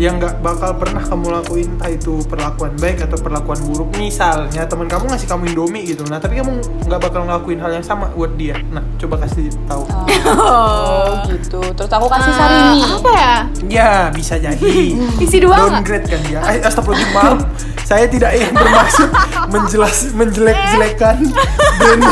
[0.00, 3.92] Yang nggak bakal pernah kamu lakuin entah itu perlakuan baik atau perlakuan buruk.
[4.00, 6.56] Misalnya teman kamu ngasih kamu indomie gitu, nah tapi kamu
[6.88, 8.56] nggak bakal ngelakuin hal yang sama buat dia.
[8.72, 9.84] Nah, coba kasih tahu.
[10.24, 11.60] Oh, gitu.
[11.76, 12.80] Terus aku kasih Ah, Sarini.
[12.80, 13.34] Apa ya?
[13.68, 14.96] Ya, bisa jadi.
[15.28, 15.84] Isi dua nggak?
[15.84, 16.40] Downgrade kan dia.
[16.48, 17.38] Eh, Astagfirullahaladzim, maaf.
[17.84, 19.08] Saya tidak ingin bermaksud
[19.52, 21.16] menjelas menjelek-jelekan
[21.78, 22.02] brand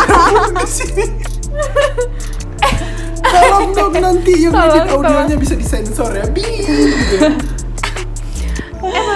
[0.60, 1.04] di sini.
[3.18, 6.24] Tolong dong nanti yang edit audionya bisa disensor ya.
[6.28, 6.44] Bi.
[6.44, 7.32] gitu ya.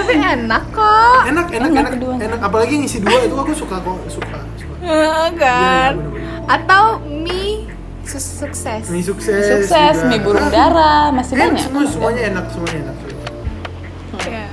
[0.03, 1.21] Tapi enak kok.
[1.23, 2.13] Enak, enak, Enak enak, kedua.
[2.19, 2.39] enak.
[2.43, 4.39] Apalagi yang isi dua itu aku suka kok, suka.
[4.59, 4.75] suka.
[4.83, 5.93] Eh, kan.
[5.95, 6.51] Iya.
[6.51, 7.71] Atau mie
[8.03, 8.83] sukses.
[8.91, 9.43] Mie sukses.
[9.63, 10.09] Sukses, juga.
[10.11, 11.63] mie burung dara, masih Enak, banyak.
[11.63, 12.97] semua semuanya enak, semuanya enak.
[14.23, 14.45] Iya.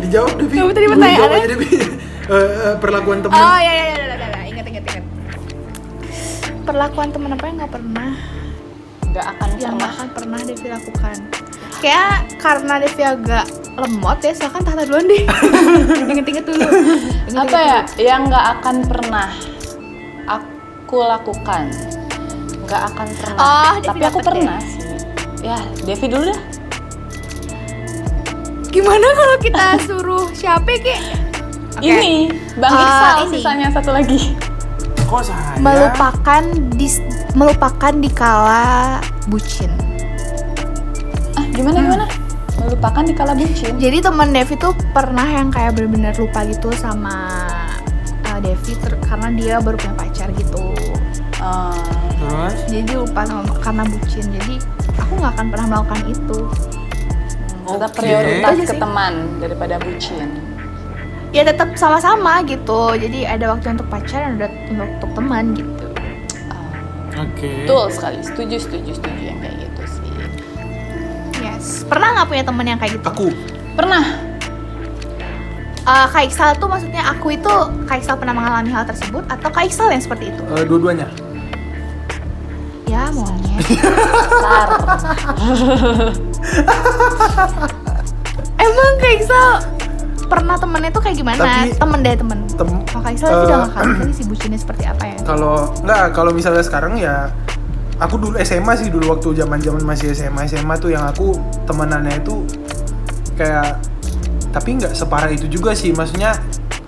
[0.00, 0.56] Dijawab Devi.
[0.56, 1.46] Kamu tadi pertanyaannya?
[2.26, 3.38] Eh, eh, perlakuan teman.
[3.38, 4.40] Oh ya ya ya ya, ya, ya.
[4.50, 5.04] ingat ingat ingat.
[6.66, 8.10] Perlakuan teman apa yang nggak pernah,
[9.14, 11.16] Gak akan yang nggak akan pernah Devi lakukan.
[11.78, 15.24] Kayak karena Devi agak lemot ya silakan tata duluan deh.
[16.10, 16.64] Inget-inget dulu.
[16.64, 18.00] Inget-inget apa ya dulu.
[18.00, 19.28] yang nggak akan pernah
[20.26, 21.62] aku lakukan?
[22.64, 23.38] Nggak akan pernah.
[23.38, 24.80] Oh, tapi aku dapet pernah sih.
[25.44, 26.40] Ya Devi dulu dah.
[28.66, 31.00] Gimana kalau kita suruh siapa kek
[31.76, 31.84] Oke.
[31.84, 33.32] ini Bang Ah, Iksal ini.
[33.36, 34.32] sisanya satu lagi.
[35.06, 35.54] Kok saya?
[35.62, 36.42] melupakan
[36.74, 36.88] di
[37.32, 39.70] melupakan dikala bucin.
[41.36, 42.04] Ah gimana gimana
[42.66, 47.14] melupakan di kala bucin jadi teman Devi tuh pernah yang kayak bener-bener lupa gitu sama
[48.36, 50.60] uh, Devi ter- karena dia baru punya pacar gitu.
[51.40, 51.72] Ah,
[52.16, 52.54] Terus?
[52.68, 54.24] jadi lupa sama karena bucin.
[54.34, 54.54] Jadi
[54.98, 56.38] aku nggak akan pernah melakukan itu.
[57.66, 57.98] Tetap Oke.
[57.98, 60.28] prioritas Itu aja ke teman daripada bucin.
[61.34, 62.94] Ya tetap sama-sama gitu.
[62.96, 65.86] Jadi ada waktu untuk pacar dan ada untuk teman gitu.
[66.50, 67.64] Ah, Oke.
[67.64, 68.18] betul sekali.
[68.22, 69.22] Setuju setuju setuju.
[69.22, 69.55] Yang kayak
[71.84, 73.26] pernah nggak punya teman yang kayak gitu Aku.
[73.72, 74.02] pernah
[75.82, 77.48] Uh, Kak Iksal tuh maksudnya aku itu
[77.86, 80.42] Kak Iksal pernah mengalami hal tersebut atau Kak Iksal yang seperti itu?
[80.50, 81.06] eh, dua-duanya.
[82.84, 83.56] Ya maunya.
[88.58, 89.48] Emang Kak Iksal
[90.26, 91.38] pernah temennya tuh kayak gimana?
[91.38, 92.38] Tapi- temen deh temen.
[92.50, 95.16] Tem- Kalau Kak Iksal itu eh, udah nggak kali kali si bucinnya seperti apa ya?
[95.22, 97.30] Kalau nggak, kalau misalnya sekarang ya
[97.96, 101.32] aku dulu SMA sih dulu waktu zaman-zaman masih SMA SMA tuh yang aku
[101.64, 102.44] temenannya itu
[103.36, 103.80] kayak
[104.52, 106.36] tapi nggak separah itu juga sih maksudnya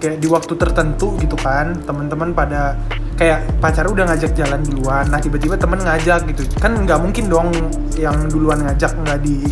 [0.00, 2.78] kayak di waktu tertentu gitu kan teman-teman pada
[3.18, 7.50] kayak pacar udah ngajak jalan duluan nah tiba-tiba temen ngajak gitu kan nggak mungkin dong
[7.98, 9.42] yang duluan ngajak nggak di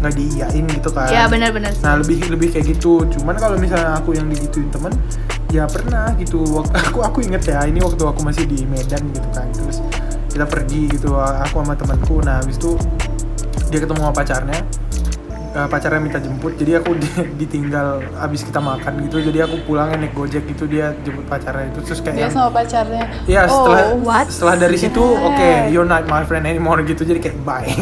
[0.00, 1.72] nggak diiyain gitu kan Ya benar-benar.
[1.80, 3.08] Nah lebih lebih kayak gitu.
[3.08, 4.92] Cuman kalau misalnya aku yang digituin temen,
[5.48, 6.44] ya pernah gitu.
[6.84, 9.48] Aku aku inget ya ini waktu aku masih di Medan gitu kan.
[9.56, 9.80] Terus
[10.36, 12.20] kita pergi gitu aku sama temanku.
[12.20, 12.76] Nah habis itu
[13.72, 14.60] dia ketemu sama pacarnya.
[15.56, 20.04] Eh, pacarnya minta jemput jadi aku di- ditinggal abis kita makan gitu jadi aku pulangnya
[20.04, 23.96] naik gojek gitu dia jemput pacarnya itu terus kayak dia yang- sama pacarnya setelah oh,
[24.04, 24.28] what?
[24.28, 27.64] setelah dari situ oke you're not my friend anymore gitu jadi kayak bye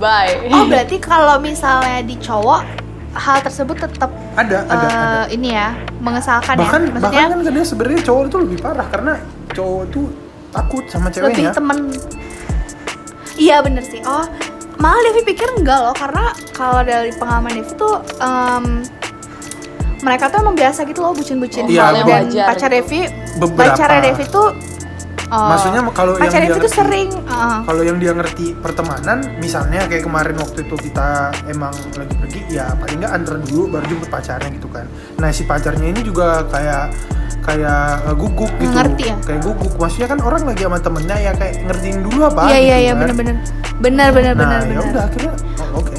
[0.00, 2.64] bye Oh berarti kalau misalnya di cowok
[3.12, 4.92] hal tersebut tetap ada ada eh, ada
[5.28, 6.96] ini ya mengesalkan bahkan ya.
[6.96, 9.12] bahkan Maksudnya kan kadang sebenarnya cowok itu lebih parah karena
[9.52, 10.08] cowok tuh
[10.52, 11.78] takut sama lebih ceweknya temen.
[13.34, 14.00] Iya bener sih.
[14.04, 14.24] Oh
[14.74, 18.82] malah Devi pikir enggak loh karena kalau dari pengalaman Devi tuh em,
[20.02, 22.68] mereka tuh emang biasa gitu loh bucin-bucin Iya, hal yang dan wajar pacar.
[22.68, 23.00] Devi
[23.38, 23.70] Beberapa.
[23.70, 24.48] pacarnya Devi tuh
[25.30, 28.46] oh, Maksudnya kalau yang pacar dia Devi tuh ngerti- sering uh, kalau yang dia ngerti
[28.58, 31.06] pertemanan misalnya kayak kemarin waktu itu kita
[31.46, 35.46] emang lagi pergi ya paling nggak antar dulu baru jemput pacarnya gitu kan nah si
[35.46, 36.90] pacarnya ini juga kayak
[37.42, 38.70] kayak uh, guguk gitu.
[38.70, 39.16] Ngerti ya?
[39.20, 39.72] kayak guguk.
[39.76, 42.92] Maksudnya kan orang lagi sama temennya ya kayak ngertiin dulu apa iya iya gitu iya
[42.92, 43.00] kan.
[43.02, 43.34] bener-bener.
[43.82, 45.94] Bener bener nah bener ya udah akhirnya oh, oke.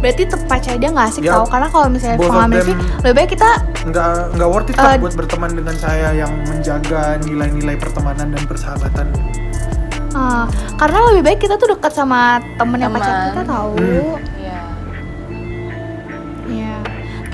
[0.00, 3.28] Berarti tetep pacar dia nggak asik Ya, tau karena kalau misalnya pengalaman them- lebih baik
[3.30, 3.48] kita
[3.84, 8.42] nggak nggak worth it lah Eh, buat berteman dengan saya yang menjaga nilai-nilai pertemanan dan
[8.44, 9.06] persahabatan.
[10.14, 14.14] Uh, karena lebih baik kita tuh dekat sama temen yang pacar kita tahu Hmm.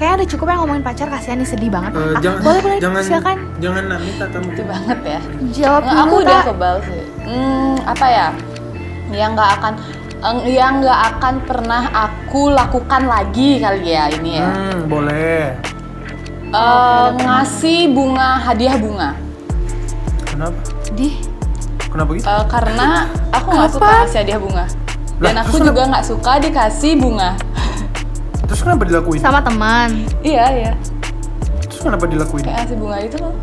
[0.00, 1.92] Kayaknya udah cukup yang ngomongin pacar kasihan nih sedih banget.
[1.92, 3.36] Eh, Ah, jangan boleh boleh jangan silakan.
[3.60, 5.20] jangan Namita tamu Itu banget ya.
[5.52, 7.02] Jawab dulu aku udah kebal sih.
[7.22, 8.28] Hmm, apa ya?
[9.12, 9.72] Yang nggak akan
[10.22, 14.48] eng- yang nggak akan pernah aku lakukan lagi kali ya ini ya.
[14.48, 15.42] Hmm boleh.
[16.50, 19.10] Eh, ngasih bunga hadiah bunga.
[20.24, 20.56] Kenapa?
[20.90, 21.08] Di
[21.86, 22.24] kenapa gitu?
[22.24, 22.88] Eh, karena
[23.30, 24.64] aku nggak suka ngasih hadiah bunga.
[25.20, 27.36] Dan Lah, aku juga nggak suka dikasih bunga
[28.50, 29.22] terus kenapa dilakuin?
[29.22, 30.02] Sama teman.
[30.26, 30.72] iya iya.
[31.70, 32.42] Terus kenapa dilakuin?
[32.42, 33.34] Kayak ngasih bunga itu loh.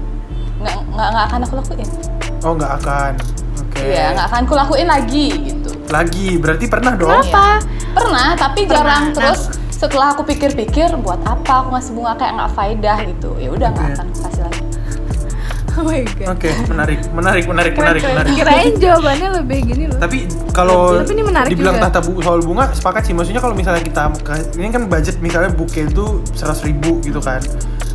[0.60, 1.88] Nggak nggak nggak akan aku lakuin.
[2.44, 3.12] Oh nggak akan.
[3.64, 3.80] Oke.
[3.88, 5.70] Iya nggak akan aku lakuin lagi gitu.
[5.88, 6.28] Lagi?
[6.36, 7.24] Berarti pernah dong?
[7.24, 7.64] Kenapa?
[7.96, 8.76] pernah tapi Pernah.
[8.84, 9.04] jarang.
[9.08, 9.16] Nah.
[9.16, 9.42] terus
[9.72, 12.14] setelah aku pikir-pikir buat apa aku ngasih bunga?
[12.20, 13.30] Kayak nggak faedah gitu.
[13.40, 13.96] Ya udah nggak Oke.
[13.96, 14.62] akan aku kasih lagi
[15.78, 16.34] Oh my god.
[16.34, 19.98] oke menarik menarik menarik menarik menarik Kirain jawabannya lebih gini loh.
[19.98, 20.18] tapi
[20.50, 21.86] kalau Tapi ini menarik dibilang juga.
[21.88, 24.10] tata bu soal bunga sepakat sih maksudnya kalau misalnya kita
[24.56, 27.40] ini kan budget misalnya buke itu seratus ribu gitu kan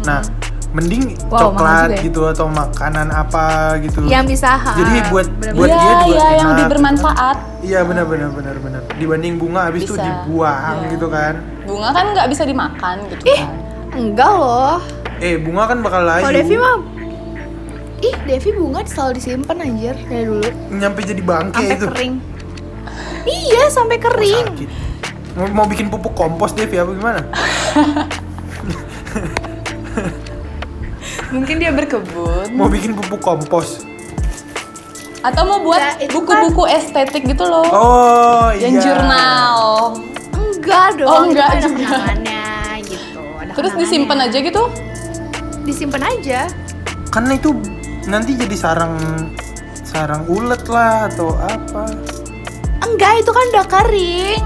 [0.02, 0.22] nah
[0.70, 1.28] mending Hmm.
[1.28, 2.00] Wow, coklat ya.
[2.02, 3.44] gitu atau makanan apa
[3.78, 5.52] gitu Yang bisa ha, Jadi buat- bener-bener.
[5.54, 6.72] buat iya dia juga iya yang lebih gitu.
[6.72, 10.90] bermanfaat iya benar benar benar benar dibanding bunga habis itu dibuang Iya.
[10.92, 13.50] gitu kan bunga kan nggak bisa dimakan gitu Ih, kan
[13.94, 14.76] enggak loh.
[15.18, 16.76] eh bunga kan bakal layu Kalau Devi mah
[18.02, 20.42] Ih, Devi bunga selalu disimpan anjir dari dulu.
[20.68, 21.86] Nyampe jadi bangke sampai itu.
[21.86, 22.14] kering.
[23.22, 24.46] Iya, sampai kering.
[24.50, 24.70] sakit.
[25.32, 27.20] Mau, mau bikin pupuk kompos Devi apa gimana?
[31.32, 32.52] Mungkin dia berkebun.
[32.52, 33.86] Mau bikin pupuk kompos.
[35.22, 37.64] Atau mau buat Ya, buku-buku estetik gitu loh.
[37.64, 38.82] Oh yang iya.
[38.82, 39.56] jurnal.
[40.34, 41.78] Enggak dong Oh, enggak ada juga.
[41.78, 42.42] kenangannya
[42.82, 43.22] gitu.
[43.38, 44.62] Ada Terus disimpan aja gitu?
[45.62, 46.40] disimpan aja.
[47.08, 47.54] Karena itu
[48.04, 48.94] nanti jadi sarang
[49.82, 51.86] sarang ulet lah atau apa.
[52.82, 54.44] enggak itu kan udah kering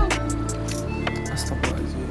[1.32, 2.08] Astagfirullahaladzim.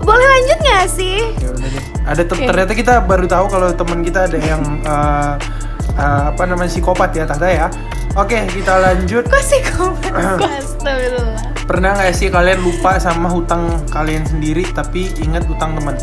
[0.00, 1.84] boleh lanjut nggak sih Ya udah deh.
[2.02, 2.42] Ada Oke.
[2.42, 5.32] ternyata kita baru tahu kalau teman kita ada yang eh,
[5.94, 7.68] eh, apa namanya psikopat ya Tata ya.
[8.18, 9.22] Oke, kita lanjut.
[9.22, 9.94] kok
[10.58, 15.94] astagfirullah Pernah nggak sih kalian lupa sama hutang kalian sendiri tapi ingat hutang teman?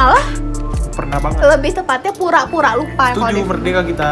[0.00, 0.24] Pernah lah
[0.90, 1.38] Pernah banget.
[1.46, 4.08] lebih tepatnya pura-pura lupa Tujuh merdeka kita.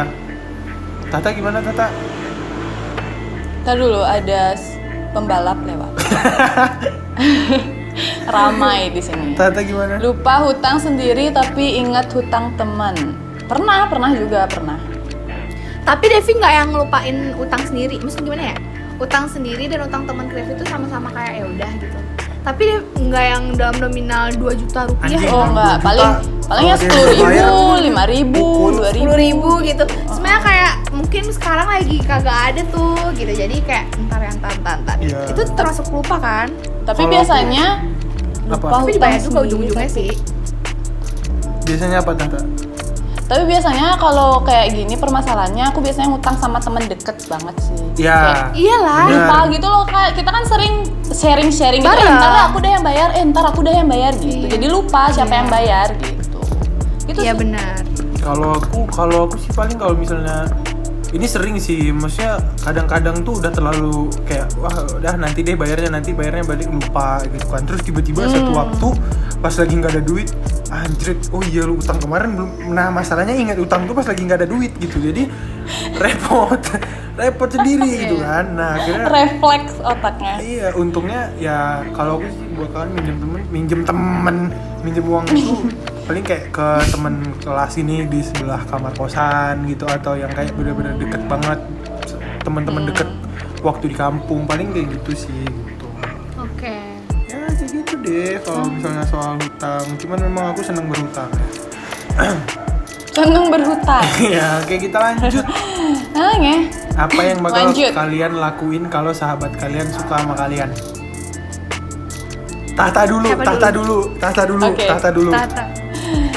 [1.09, 1.87] Tata gimana Tata?
[3.63, 4.55] Ntar dulu ada
[5.11, 5.93] pembalap lewat.
[8.29, 9.35] Ramai di sini.
[9.35, 9.99] Tata gimana?
[9.99, 12.95] Lupa hutang sendiri tapi ingat hutang teman.
[13.45, 14.77] Pernah, pernah juga pernah.
[15.81, 18.57] tapi Devi nggak yang ngelupain utang sendiri maksudnya gimana ya
[19.01, 21.99] utang sendiri dan utang teman Devi itu sama-sama kayak ya udah gitu
[22.41, 25.27] tapi dia nggak yang dalam nominal 2 juta rupiah Anjing.
[25.27, 25.85] Oh Dua enggak, juta.
[25.85, 26.11] paling
[26.49, 29.05] palingnya sepuluh ribu, lima ribu, dua ribu.
[29.05, 34.21] sepuluh ribu gitu sebenarnya kayak mungkin sekarang lagi kagak ada tuh gitu jadi kayak ntar
[34.23, 35.29] yang ntar ntar ntar Iya.
[35.29, 36.49] itu termasuk lupa kan
[36.83, 37.85] Tapi biasanya
[38.49, 38.57] Apa?
[38.57, 40.09] lupa tapi dibayar juga ujung-ujungnya sih
[41.63, 42.41] Biasanya apa Tata?
[43.29, 47.77] Tapi biasanya kalau kayak gini permasalahannya aku biasanya ngutang sama temen deket banget sih.
[48.01, 48.17] Ya.
[48.17, 50.75] Kayak, iyalah lupa gitu loh kak kita kan sering
[51.07, 54.13] sharing sharing gitu eh, ntar aku deh yang bayar eh ntar aku deh yang bayar
[54.15, 54.57] gitu Iya.
[54.57, 55.39] jadi lupa siapa Iya.
[55.39, 56.41] yang bayar gitu
[57.07, 57.39] itu iya sih.
[57.39, 57.81] benar
[58.19, 60.49] Kalau aku kalau aku sih paling kalau misalnya
[61.09, 66.13] ini sering sih, maksudnya kadang-kadang tuh udah terlalu kayak wah udah nanti deh bayarnya nanti
[66.13, 67.65] bayarnya balik lupa gitu kan.
[67.65, 68.61] Terus tiba-tiba satu Hmm.
[68.61, 68.89] waktu
[69.39, 70.29] pas lagi nggak ada duit,
[70.75, 72.51] anjrit, oh iya lu utang kemarin belum.
[72.75, 75.31] Nah masalahnya ingat utang tuh pas lagi nggak ada duit gitu, jadi
[75.99, 76.59] repot,
[77.21, 78.59] repot sendiri gitu kan.
[78.59, 84.37] Nah akhirnya refleks otaknya Iya, untungnya ya kalau aku sih bakalan minjem temen, minjem temen,
[84.83, 85.55] minjem uang itu
[86.09, 90.97] paling kayak ke temen kelas ini di sebelah kamar kosan gitu atau yang kayak bener-bener
[90.97, 91.61] deket banget
[92.41, 93.09] teman-teman deket
[93.61, 95.45] waktu di kampung paling kayak gitu sih
[98.09, 99.85] gitu deh kalau misalnya soal hutang.
[99.99, 101.31] Cuman memang aku seneng berhutang.
[103.09, 105.43] seneng berhutang ya, oke kita lanjut.
[106.19, 106.57] ah nge
[106.95, 107.91] Apa yang bakal Lanjut.
[107.93, 110.71] kalian lakuin kalau sahabat kalian suka sama kalian?
[112.75, 113.97] Tata dulu, Siapa tata dulu?
[114.07, 114.87] dulu, tata dulu, Oke.
[114.87, 115.31] tata dulu.
[115.31, 115.63] Tata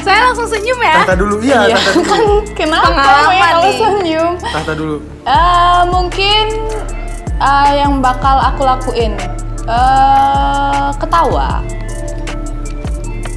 [0.02, 2.06] saya langsung senyum ya Tata dulu, iya, iya tata dulu.
[2.10, 2.22] kan
[2.60, 3.78] kenapa Pengalaman ya kalau nih.
[3.78, 4.96] senyum Tata dulu.
[5.22, 6.46] Eh, mungkin
[7.38, 9.14] eh, yang bakal aku lakuin
[9.72, 11.64] eh ketawa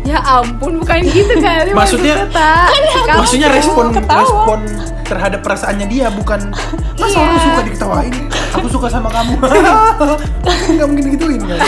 [0.04, 4.20] ya ampun bukan gitu kali Maksudnya- maksudnya Kamu Maksudnya respon ketawa.
[4.20, 4.60] respon
[5.02, 6.40] terhadap perasaannya dia bukan
[6.94, 7.20] masa Iya.
[7.22, 8.14] orang suka diketawain
[8.54, 9.32] aku suka sama kamu
[10.74, 11.58] nggak mungkin gituin kan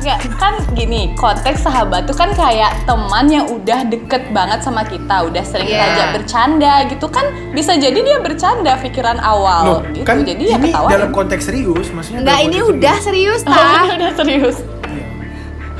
[0.00, 5.22] Nggak, kan gini, konteks sahabat tuh kan kayak teman yang udah deket banget sama kita,
[5.22, 5.76] udah sering Iya.
[5.76, 10.02] diajak bercanda gitu kan bisa jadi dia bercanda pikiran awal Loh, gitu.
[10.02, 10.88] kan jadi ya ini ketawa.
[10.88, 14.56] dalam konteks serius maksudnya Enggak dalam ini udah serius Oh, udah serius.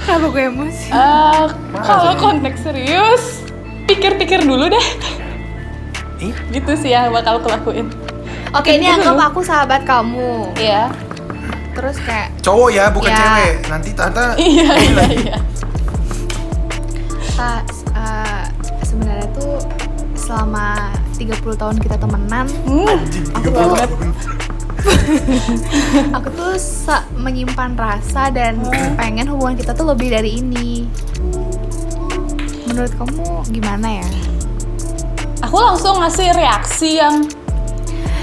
[0.01, 1.45] Kenapa gue emosi Eh,
[1.79, 3.45] kalau konteks serius,
[3.85, 4.87] pikir-pikir dulu deh.
[6.21, 7.89] Ih, gitu sih yang bakal aku lakuin.
[8.51, 9.25] Oke ini Gitu anggap dulu.
[9.25, 10.91] aku sahabat kamu Iya.
[11.71, 13.17] Terus kayak cowok ya bukan Ya.
[13.17, 15.37] cewek nanti tata Iya, iya, iya.
[17.41, 18.43] Eh,
[18.83, 19.57] sebenarnya tuh
[20.15, 23.01] selama 30 tahun kita temenan Hmm,
[23.33, 23.73] Aku 30 tahu.
[23.77, 24.09] tahun.
[26.17, 26.55] Aku tuh
[27.17, 28.61] menyimpan rasa dan
[28.95, 30.87] pengen hubungan kita tuh lebih dari ini
[32.67, 34.09] Menurut kamu gimana ya?
[35.41, 37.27] aku langsung ngasih reaksi yang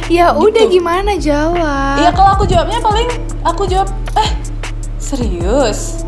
[0.07, 0.79] Ya udah Gitu.
[0.79, 3.09] gimana jawab Iya kalau aku jawabnya paling
[3.43, 4.31] aku jawab eh
[5.01, 6.06] serius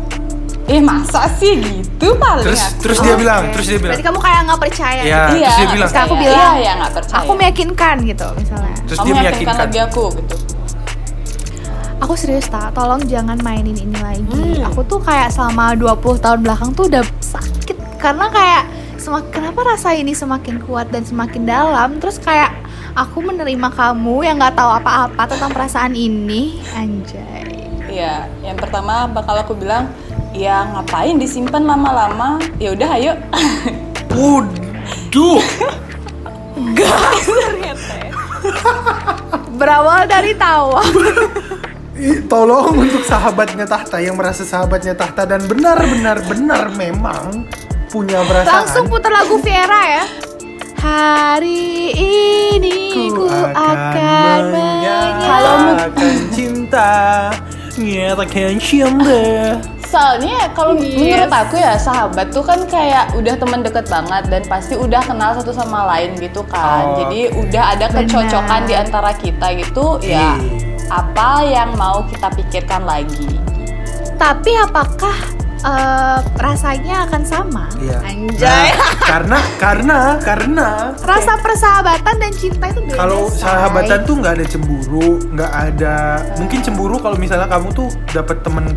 [0.70, 2.78] eh masa sih gitu paling terus aku.
[2.80, 5.20] terus dia bilang terus dia bilang Berarti kamu kayak nggak percaya Iya.
[5.26, 5.34] gitu.
[5.34, 5.90] iya terus dia nggak bilang.
[5.90, 6.22] Terus aku percaya.
[6.22, 9.78] bilang, iya iya nggak percaya Aku meyakinkan gitu misalnya terus kamu dia meyakinkan meyakinkan lagi
[9.82, 10.36] aku gitu
[12.00, 14.64] Aku serius tak, tolong jangan mainin ini lagi Hmm.
[14.66, 18.62] Aku tuh kayak selama 20 tahun belakang tuh udah sakit Karena kayak
[18.96, 22.56] semak, kenapa rasa ini semakin kuat dan semakin dalam Terus kayak
[22.92, 29.34] aku menerima kamu yang nggak tahu apa-apa tentang perasaan ini Anjay iya yang pertama bakal
[29.36, 29.90] aku bilang
[30.32, 32.38] ya ngapain disimpan lama-lama?
[32.56, 33.12] Ya udah ayo.
[34.10, 35.42] Waduh,
[39.54, 40.80] Berawal dari tawa
[42.26, 47.44] tolong untuk sahabatnya Tahta yang merasa sahabatnya Tahta dan benar-benar benar memang
[47.92, 48.64] punya perasaan.
[48.64, 50.04] Langsung putar lagu Viera ya.
[50.80, 56.90] Hari ini ku, Ku akan akan menyapa Kalau mu- Nyatakan cinta.
[57.76, 59.22] Nyatakan cinta
[59.90, 60.94] Soalnya kalau Yes.
[60.94, 65.34] menurut aku ya sahabat tuh kan kayak udah teman deket banget dan pasti udah kenal
[65.34, 66.84] satu sama lain gitu kan.
[66.86, 66.96] Oh.
[67.02, 68.06] Jadi udah ada Benar.
[68.06, 70.38] kecocokan di antara kita gitu ya.
[70.38, 70.62] Iya.
[70.88, 73.38] Apa yang mau kita pikirkan lagi?
[74.14, 75.16] Tapi apakah
[75.60, 77.64] eh, rasanya akan sama?
[77.76, 77.98] Iya.
[78.00, 78.70] Anjay.
[78.70, 82.96] Nah, karena Karena Karena Rasa persahabatan dan cinta itu beda.
[82.96, 85.96] kalau sahabatan tuh nggak ada cemburu, nggak ada
[86.38, 88.70] mungkin cemburu kalau misalnya kamu tuh dapat temen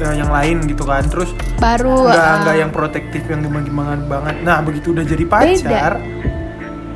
[0.00, 4.02] eh, yang lain gitu kan, terus baru nggak eh, nggak yang protektif yang gimana gimana
[4.08, 4.34] banget.
[4.40, 5.92] Nah begitu udah jadi pacar,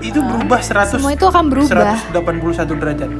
[0.00, 1.96] itu berubah 100 semua itu akan berubah.
[2.12, 3.10] 181 derajat.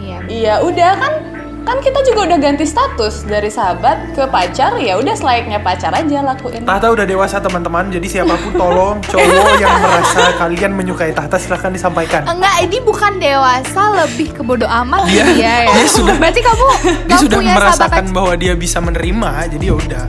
[0.00, 0.18] Iya.
[0.30, 1.12] Iya udah kan
[1.60, 6.18] kan kita juga udah ganti status dari sahabat ke pacar ya udah selayaknya pacar aja
[6.20, 6.64] lakuin.
[6.64, 9.22] Tahta udah dewasa teman-teman, jadi siapa pun tolong cowok
[9.56, 12.24] yang merasa kalian menyukai Tahta silahkan disampaikan.
[12.26, 15.70] Enggak, ini bukan dewasa, lebih ke bodo amat Dia- dia ya.
[15.70, 16.64] dia sudah- Berarti kamu
[17.08, 18.14] Dia sudah punya merasakan sahabat.
[18.14, 20.04] bahwa dia bisa menerima, jadi ya udah.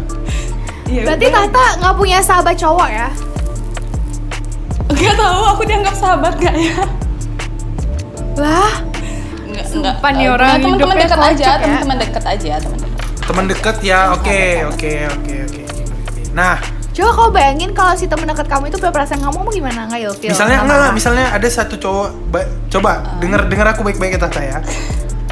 [0.88, 1.42] Iya, Berarti udah.
[1.46, 3.08] Tata nggak punya sahabat cowok ya?
[4.92, 6.84] Gak tahu aku dianggap sahabat gak ya?
[8.34, 8.74] Lah,
[9.72, 11.52] Sumpah nih orang teman-teman dekat aja, ya.
[11.58, 13.00] teman-teman dekat aja, teman dekat.
[13.22, 15.64] Teman deket ya, oke, oke, oke, oke.
[16.32, 16.60] Nah,
[16.92, 20.30] coba kau bayangin kalau si temen dekat kamu itu berperasaan kamu mau gimana nggak ilfil?
[20.30, 20.92] misalnya nggak enggak, marah?
[20.92, 22.92] misalnya ada satu cowok, ba- coba
[23.24, 24.60] denger denger aku baik-baik ya Tahta ya.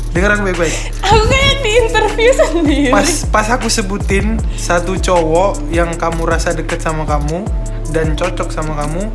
[0.10, 0.75] Denger aku baik-baik.
[1.04, 2.89] Aku kayak di interview sendiri.
[2.89, 7.45] Pas pas aku sebutin satu cowok yang kamu rasa deket sama kamu
[7.91, 9.06] dan cocok sama kamu,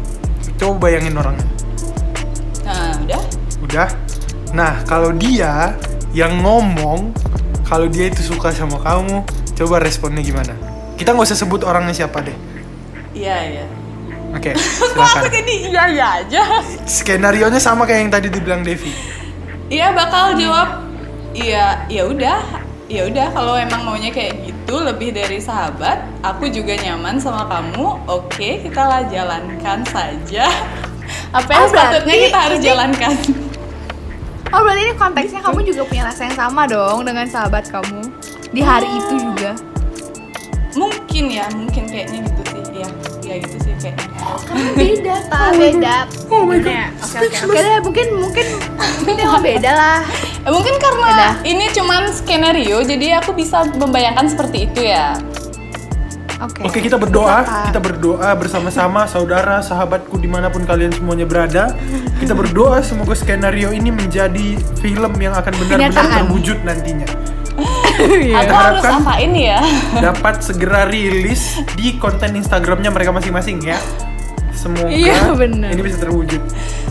[0.54, 1.46] coba bayangin orangnya.
[2.62, 3.22] Nah, udah.
[3.64, 3.88] Udah.
[4.54, 5.74] Nah, kalau dia
[6.14, 7.10] yang ngomong
[7.64, 10.54] kalau dia itu suka sama kamu, coba responnya gimana?
[10.94, 12.36] Kita nggak usah sebut orangnya siapa deh.
[13.12, 13.66] Iya, iya.
[14.30, 15.30] Oke, Kok aku silakan.
[15.32, 16.42] jadi iya iya aja?
[16.84, 18.90] Skenario nya sama kayak yang tadi dibilang Devi.
[19.66, 20.86] Iya bakal jawab
[21.32, 22.38] iya ya udah
[22.84, 27.96] ya udah kalau emang maunya kayak gitu lebih dari sahabat aku juga nyaman sama kamu
[28.04, 30.46] oke kita lah jalankan saja
[31.38, 33.12] apa yang Oh, sepatutnya kita harus ini- jalankan
[34.54, 38.06] Oh berarti ini konteksnya kamu juga punya rasa yang sama dong dengan sahabat kamu
[38.48, 38.98] di hari Oh.
[39.00, 39.52] itu juga.
[40.74, 42.88] mungkin ya mungkin kayaknya gitu sih ya
[43.22, 44.10] ya gitu sih kayaknya
[44.42, 45.96] Karena beda, tak beda.
[46.26, 46.86] Oh my Gimana ya?
[46.90, 48.46] God, Oke oke oke deh, mungkin mungkin
[48.98, 49.98] mungkin emang beda lah.
[50.42, 51.32] Eh, mungkin karena Udah.
[51.44, 55.14] ini cuman skenario jadi aku bisa membayangkan seperti itu ya
[56.44, 56.60] Oke.
[56.62, 61.72] Oke, kita berdoa, kita berdoa bersama-sama saudara, sahabatku di mana pun kalian semuanya berada.
[62.20, 67.08] Kita berdoa semoga skenario ini menjadi film yang akan benar-benar terwujud nantinya.
[67.94, 68.42] Iya.
[68.42, 69.62] aku harus harapkan- apa ini ya
[69.94, 73.78] Dapat segera rilis di konten Instagramnya mereka masing-masing ya.
[74.50, 75.30] Semoga Iya,
[75.70, 76.42] ini bisa terwujud.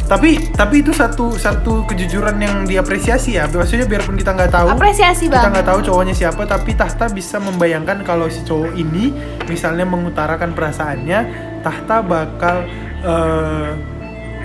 [0.04, 3.48] Tapi tapi itu satu satu kejujuran yang diapresiasi ya.
[3.48, 5.52] Maksudnya biarpun kita nggak tahu, Apresiasi kita banget.
[5.54, 9.10] nggak tahu cowoknya siapa, tapi Tahta bisa membayangkan kalau si cowok ini
[9.46, 11.20] misalnya mengutarakan perasaannya,
[11.60, 12.68] Tahta bakal
[13.00, 13.70] eh,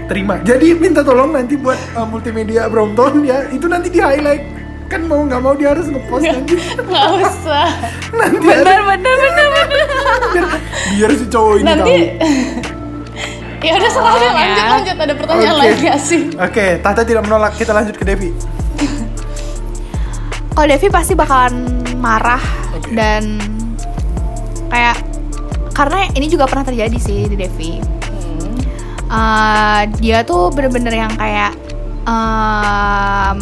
[0.07, 0.41] terima.
[0.41, 4.57] Jadi minta tolong nanti buat eh, multimedia Brompton ya, itu nanti di highlight.
[4.89, 6.57] Kan mau nggak mau dia harus ngepost nanti.
[6.89, 7.69] nggak usah
[8.11, 9.85] nanti Bener harus- bener bener bener.
[10.33, 10.47] biar,
[10.97, 12.77] biar si cowok ini nanti tahu.
[13.59, 14.31] ya udah ya.
[14.31, 15.63] lanjut lanjut ada pertanyaan Oke.
[15.65, 17.53] lagi gak sih Oke, Tahta tidak menolak.
[17.55, 18.31] Kita lanjut ke Devi.
[20.55, 21.55] Kalau Devi pasti bakalan
[21.97, 22.43] marah
[22.73, 22.91] Oke.
[22.93, 23.39] dan
[24.69, 24.97] kayak
[25.73, 27.79] karena ini juga pernah terjadi sih di Devi.
[29.09, 31.57] Eh, dia tuh bener-bener yang kayak
[32.05, 33.39] em,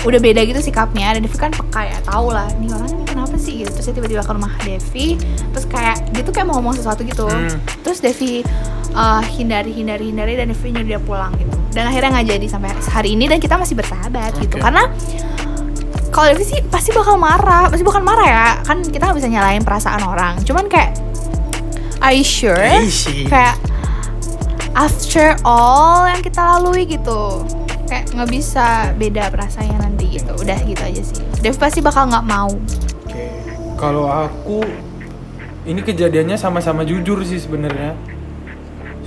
[0.00, 3.36] udah beda gitu sikapnya dan Devi kan peka ya tau lah nih orang ini kenapa
[3.36, 5.20] sih gitu terus dia tiba-tiba ke rumah Devi
[5.52, 7.60] terus kayak dia tuh kayak mau ngomong sesuatu gitu Hmm.
[7.84, 8.40] terus Devi
[8.90, 11.56] eh, hindari hindari hindari dan Devi nyuruh dia pulang gitu.
[11.70, 14.58] Dan akhirnya nggak jadi sampai hari ini dan kita masih bersahabat gitu.
[14.58, 14.64] Oke.
[14.64, 14.90] karena
[16.10, 18.48] kalau Devi sih pasti bakal marah pasti bukan marah ya.
[18.66, 20.42] Kan kita nggak bisa nyalain perasaan orang.
[20.42, 20.98] Cuman kayak
[22.02, 22.58] are you sure?
[22.82, 23.24] Easy.
[23.30, 23.54] kayak
[24.74, 27.46] after all yang kita lalui gitu.
[27.86, 30.32] Kayak nggak bisa beda perasaannya nanti gitu.
[30.38, 31.22] Udah gitu aja sih.
[31.42, 32.50] Dev pasti bakal nggak mau.
[33.78, 34.60] Kalau aku
[35.64, 37.94] ini kejadiannya sama-sama jujur sih sebenarnya.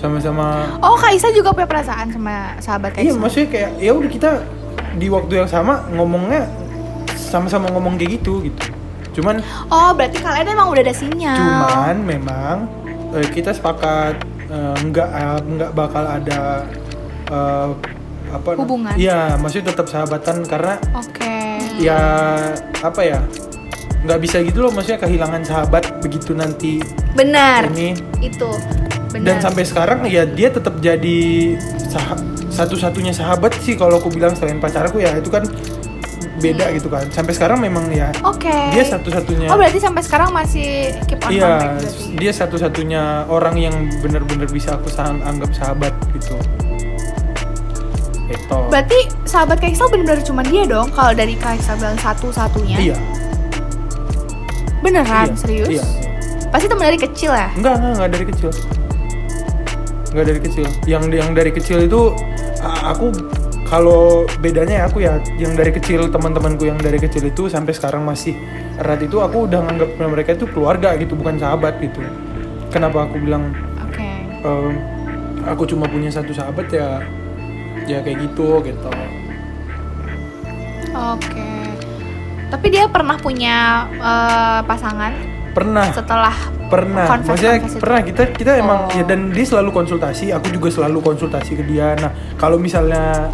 [0.04, 4.32] Sama-sama oh Kaisa juga punya perasaan sama sahabat Iya, Kaisa maksudnya kayak ya udah kita
[4.99, 6.51] di waktu yang sama ngomongnya
[7.16, 8.62] sama-sama ngomong kayak gitu gitu.
[9.16, 9.39] Cuman
[9.72, 11.39] oh berarti kalian emang udah ada sinyal.
[11.39, 12.56] Cuman memang
[13.16, 14.20] eh, kita sepakat
[14.51, 16.68] eh, nggak eh, nggak bakal ada
[17.32, 17.70] eh,
[18.34, 18.93] apa Hubungan.
[18.97, 21.38] Iya, maksudnya tetap sahabatan karena oke.
[21.78, 22.01] ya
[22.82, 23.22] apa ya
[24.04, 26.84] nggak bisa gitu loh maksudnya kehilangan sahabat begitu nanti.
[27.16, 27.72] Benar.
[27.72, 27.95] Ini.
[28.20, 28.49] Itu
[29.14, 29.26] Bener.
[29.30, 31.53] dan sampai sekarang ya dia tetap jadi
[31.86, 32.18] sah-
[32.49, 35.45] satu-satunya sahabat sih kalau aku bilang selain pacarku ya itu kan
[36.36, 36.76] beda Hmm.
[36.76, 38.49] gitu kan sampai sekarang memang ya Oke.
[38.70, 42.03] dia satu-satunya Oh berarti sampai sekarang masih keep on iya contact berarti.
[42.18, 46.34] dia satu-satunya orang yang benar-benar bisa aku sah- anggap sahabat gitu
[48.26, 52.78] itu Berarti sahabat Kak Iksal bener-bener cuma dia dong kalau dari Kak Iksal bilang satu-satunya.
[52.82, 52.97] iya
[54.82, 55.70] Beneran iya, serius?
[55.72, 55.86] iya
[56.49, 57.49] Pasti temen dari kecil ya?
[57.51, 58.49] enggak enggak enggak dari kecil
[60.14, 60.66] enggak dari kecil.
[60.86, 62.14] Yang yang dari kecil itu
[62.61, 63.09] aku
[63.66, 68.05] kalau bedanya ya aku ya yang dari kecil teman-temanku yang dari kecil itu sampai sekarang
[68.05, 68.38] masih
[68.78, 71.97] erat itu aku udah nganggap mereka itu keluarga gitu bukan sahabat gitu.
[72.70, 73.49] Kenapa aku bilang
[73.82, 74.05] Oke.
[74.45, 74.74] ehm,
[75.49, 77.01] aku cuma punya satu sahabat ya
[77.89, 78.89] ya kayak gitu gitu.
[80.93, 81.49] Oke.
[82.53, 85.14] Tapi dia pernah punya eh, pasangan?
[85.57, 85.89] Pernah.
[85.89, 86.36] Setelah
[86.74, 87.06] pernah.
[87.06, 87.82] Confess- maksudnya confess itu?
[87.82, 88.98] pernah kita kita emang Oh.
[88.98, 90.26] ya dan dia selalu konsultasi.
[90.34, 91.94] Aku juga selalu konsultasi ke dia.
[91.96, 93.30] Nah kalau misalnya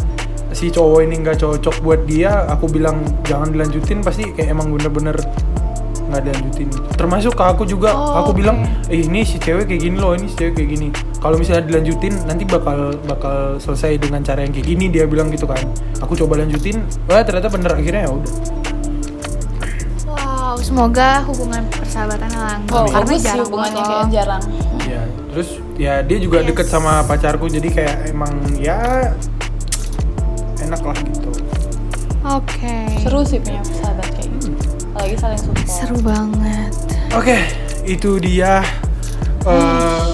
[0.52, 4.04] si cowok ini nggak cocok buat dia aku bilang jangan dilanjutin.
[4.04, 5.16] Pasti kayak emang bener-bener
[6.10, 6.68] nggak dilanjutin.
[6.98, 7.94] Termasuk ke aku juga.
[7.94, 8.42] Oh, aku oke.
[8.42, 10.88] bilang eh ini si cewek kayak gini loh ini si cewek kayak gini.
[11.22, 15.46] Kalau misalnya dilanjutin nanti bakal bakal selesai dengan cara yang kayak gini dia bilang gitu
[15.46, 15.62] kan.
[16.02, 17.72] Aku coba lanjutin wah ternyata bener.
[17.78, 18.34] Akhirnya ya udah
[20.62, 24.44] semoga hubungan persahabatannya langgeng Oh, karena jarang hubungannya kayak jarang.
[24.82, 26.48] ya terus ya dia juga Yes.
[26.50, 28.78] deket sama pacarku jadi kayak emang ya
[30.60, 31.32] enak lah gitu
[32.22, 33.00] Oke.
[33.00, 34.52] Seru sih punya sahabat kayak gitu.
[34.92, 35.66] Apalagi saling support.
[35.66, 36.72] Seru banget.
[37.10, 37.38] oke
[37.88, 38.60] itu dia
[39.42, 40.08] eh,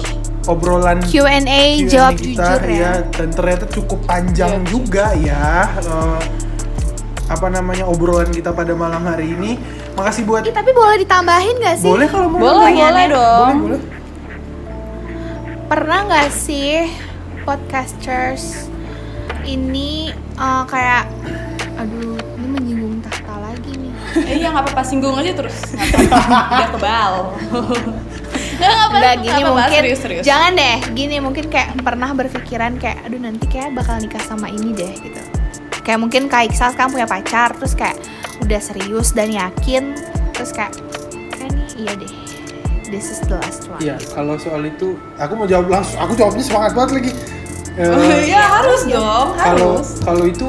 [0.46, 2.92] obrolan Q&A jawab kita jujur ya.
[3.10, 6.20] dan ternyata cukup panjang Jawab juga ya eh,
[7.26, 9.58] apa namanya obrolan kita pada malam hari ini
[9.92, 11.86] makasih buat Ih, tapi boleh ditambahin gak sih?
[11.86, 12.86] boleh kalau mau Boleh, nambahin.
[12.86, 13.54] boleh dong.
[13.56, 13.80] boleh boleh
[15.66, 16.86] Pernah gak sih
[17.42, 18.70] podcasters
[19.44, 21.10] ini eh, kayak
[21.76, 23.92] aduh ini menyinggung tahta lagi nih.
[24.24, 25.58] Eh iya nggak apa-apa singgung aja terus.
[25.76, 26.48] Nggak apa-apa.
[26.48, 27.12] Udah kebal.
[28.56, 28.96] Nggak nggak apa-apa.
[28.96, 30.24] Enggak gini nggak apa-apa, mungkin serius serius.
[30.24, 34.70] jangan deh gini mungkin kayak pernah berpikiran kayak aduh nanti kayak bakal nikah sama ini
[34.72, 35.20] deh gitu
[35.86, 37.94] kayak mungkin Kak Iksal sekarang punya pacar terus kayak
[38.38, 39.94] udah serius dan yakin
[40.32, 40.74] terus kayak
[41.30, 42.12] kayak nih iya deh
[42.86, 45.98] this is the last one Iya, kalau soal itu aku mau jawab langsung.
[46.00, 47.10] Aku jawabnya semangat banget lagi.
[47.74, 49.88] Eh, Oh, Iya harus dong, kalau harus.
[50.00, 50.46] kalau itu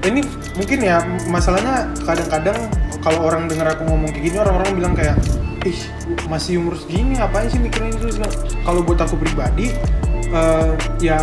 [0.00, 0.20] ini
[0.52, 2.58] mungkin ya masalahnya kadang-kadang
[2.98, 5.16] kalau orang dengar aku ngomong kayak gini orang-orang bilang kayak
[5.62, 5.78] ih
[6.26, 8.20] masih umur segini ngapain sih mikirin itu
[8.62, 9.74] kalau buat aku pribadi
[10.32, 10.70] eh,
[11.00, 11.18] ya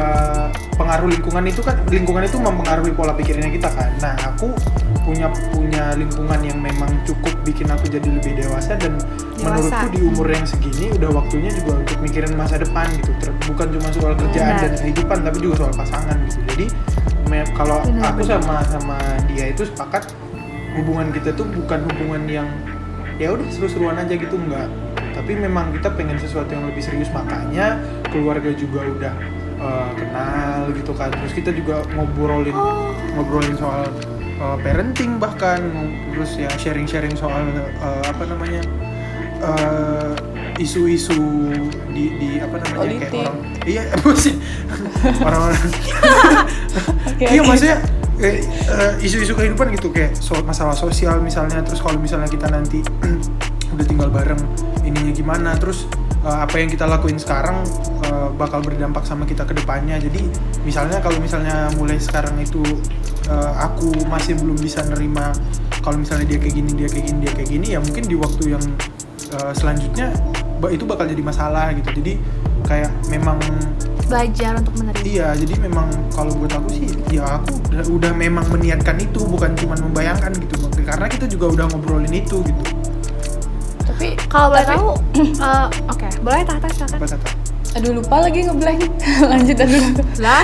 [0.76, 4.52] pengaruh lingkungan itu kan lingkungan itu mempengaruhi pola pikirnya kita kan nah aku
[5.06, 8.98] punya punya lingkungan yang memang cukup bikin aku jadi lebih dewasa dan
[9.36, 9.46] Dewasa.
[9.46, 13.68] menurutku di umur yang segini udah waktunya juga untuk mikirin masa depan gitu Ter- bukan
[13.78, 14.64] cuma soal kerjaan Benar.
[14.66, 16.66] dan kehidupan tapi juga soal pasangan gitu jadi
[17.56, 18.40] kalau Benar, aku benar.
[18.42, 18.98] sama sama
[19.32, 20.04] dia itu sepakat
[20.76, 22.48] hubungan kita tuh bukan hubungan yang
[23.16, 24.68] ya udah seru-seruan aja gitu enggak
[25.26, 27.10] tapi memang kita pengen sesuatu yang lebih serius.
[27.10, 27.82] Makanya
[28.14, 29.14] keluarga juga udah
[29.58, 31.10] uh, kenal gitu kan.
[31.10, 32.94] Terus kita juga ngobrolin Oh.
[33.18, 33.90] ngobrolin soal
[34.38, 35.66] uh, parenting bahkan.
[36.14, 37.42] Terus ya sharing-sharing soal
[37.82, 38.62] uh, apa namanya
[39.42, 40.14] uh,
[40.62, 41.18] isu-isu
[41.90, 43.26] di di apa namanya kayak Politik.
[43.26, 44.34] orang iya apa sih?
[45.26, 45.58] Orang-orang.
[47.10, 47.78] Oke, iya maksudnya
[48.16, 49.90] kayak, eh, isu-isu kehidupan gitu.
[49.90, 51.66] Kayak so- masalah sosial misalnya.
[51.66, 52.86] Terus kalau misalnya kita nanti
[53.76, 54.40] udah tinggal bareng
[54.88, 55.86] ininya gimana terus
[56.24, 57.62] eh, apa yang kita lakuin sekarang
[58.08, 60.24] eh, bakal berdampak sama kita ke depannya jadi
[60.64, 62.64] misalnya kalau misalnya mulai sekarang itu
[63.28, 65.36] eh, aku masih belum bisa nerima
[65.84, 68.44] kalau misalnya dia kayak gini dia kayak gini dia kayak gini ya mungkin di waktu
[68.58, 68.64] yang
[69.36, 70.16] eh, selanjutnya
[70.72, 72.18] itu bakal jadi masalah gitu jadi
[72.66, 73.38] kayak memang
[74.06, 78.46] belajar untuk menerima Iya, jadi memang kalau buat aku sih, ya aku udah, udah memang
[78.54, 80.66] meniatkan itu, bukan cuma membayangkan gitu.
[80.86, 82.62] Karena kita juga udah ngobrolin itu gitu.
[83.86, 84.88] Tapi kalau boleh tahu
[85.22, 87.18] eh, oke boleh tahta silakan kata?
[87.76, 88.82] Aduh lupa lagi ngeblank.
[89.32, 89.80] Lanjut dulu.
[90.24, 90.44] lah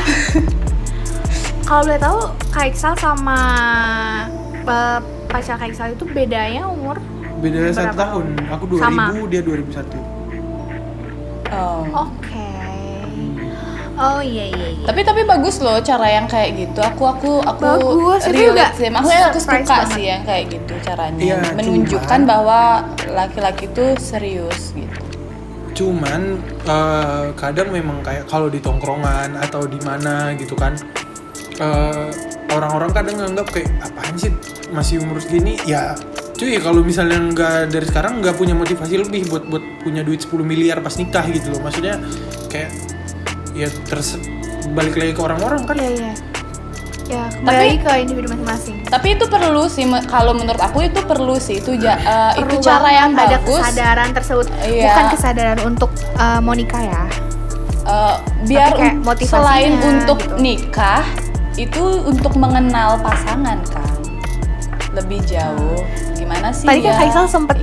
[1.65, 2.19] kalau boleh tahu
[2.51, 3.39] Kak Iksal sama
[4.67, 4.99] eh,
[5.31, 6.99] pacar Kak Iksal itu bedanya umur
[7.41, 8.37] Beda satu tahun.
[8.53, 9.05] Aku 2000, Sama.
[9.25, 9.97] dia 2001.
[11.51, 11.83] Oh.
[12.07, 12.47] oke
[14.01, 14.83] oh iya iya, iya.
[14.83, 16.79] Tapi tapi bagus loh cara yang kayak gitu.
[16.81, 18.89] Aku aku aku Bagus, relate juga sih.
[18.89, 19.87] Maksudnya aku suka banget.
[19.93, 21.21] sih yang kayak gitu caranya.
[21.21, 22.59] Iya, Menunjukkan cuman- bahwa
[23.07, 24.97] laki-laki itu serius gitu.
[25.71, 26.21] Cuman
[26.63, 30.75] eh, kadang memang kayak kalau di tongkrongan atau di mana gitu kan,
[31.57, 32.09] eh,
[32.51, 34.31] orang-orang kadang nganggap kayak apaan sih
[34.69, 35.95] masih umur segini ya
[36.31, 40.41] cuy kalau misalnya nggak dari sekarang nggak punya motivasi lebih buat buat punya duit 10
[40.41, 42.01] miliar pas nikah gitu loh maksudnya
[42.49, 42.71] kayak
[43.53, 44.15] ya terus
[44.69, 46.13] balik lagi ke orang-orang kan Iya iya.
[47.03, 48.87] Ya kembali ke individu masing-masing.
[48.87, 52.55] Tapi itu perlu sih me- kalau menurut aku itu perlu sih itu ja- eh, itu
[52.55, 53.59] Perlu cara banget yang ada bagus.
[53.59, 54.83] kesadaran tersebut, Iya.
[54.85, 57.03] bukan kesadaran untuk uh, mau nikah ya.
[57.83, 60.35] Eh, biar kayak un- motivasinya selain untuk gitu.
[60.39, 61.03] nikah
[61.59, 63.91] itu untuk mengenal pasangan kan
[64.93, 65.83] lebih jauh
[66.13, 66.97] gimana sih Tadi kan ya?
[66.97, 67.59] Faisal sempet-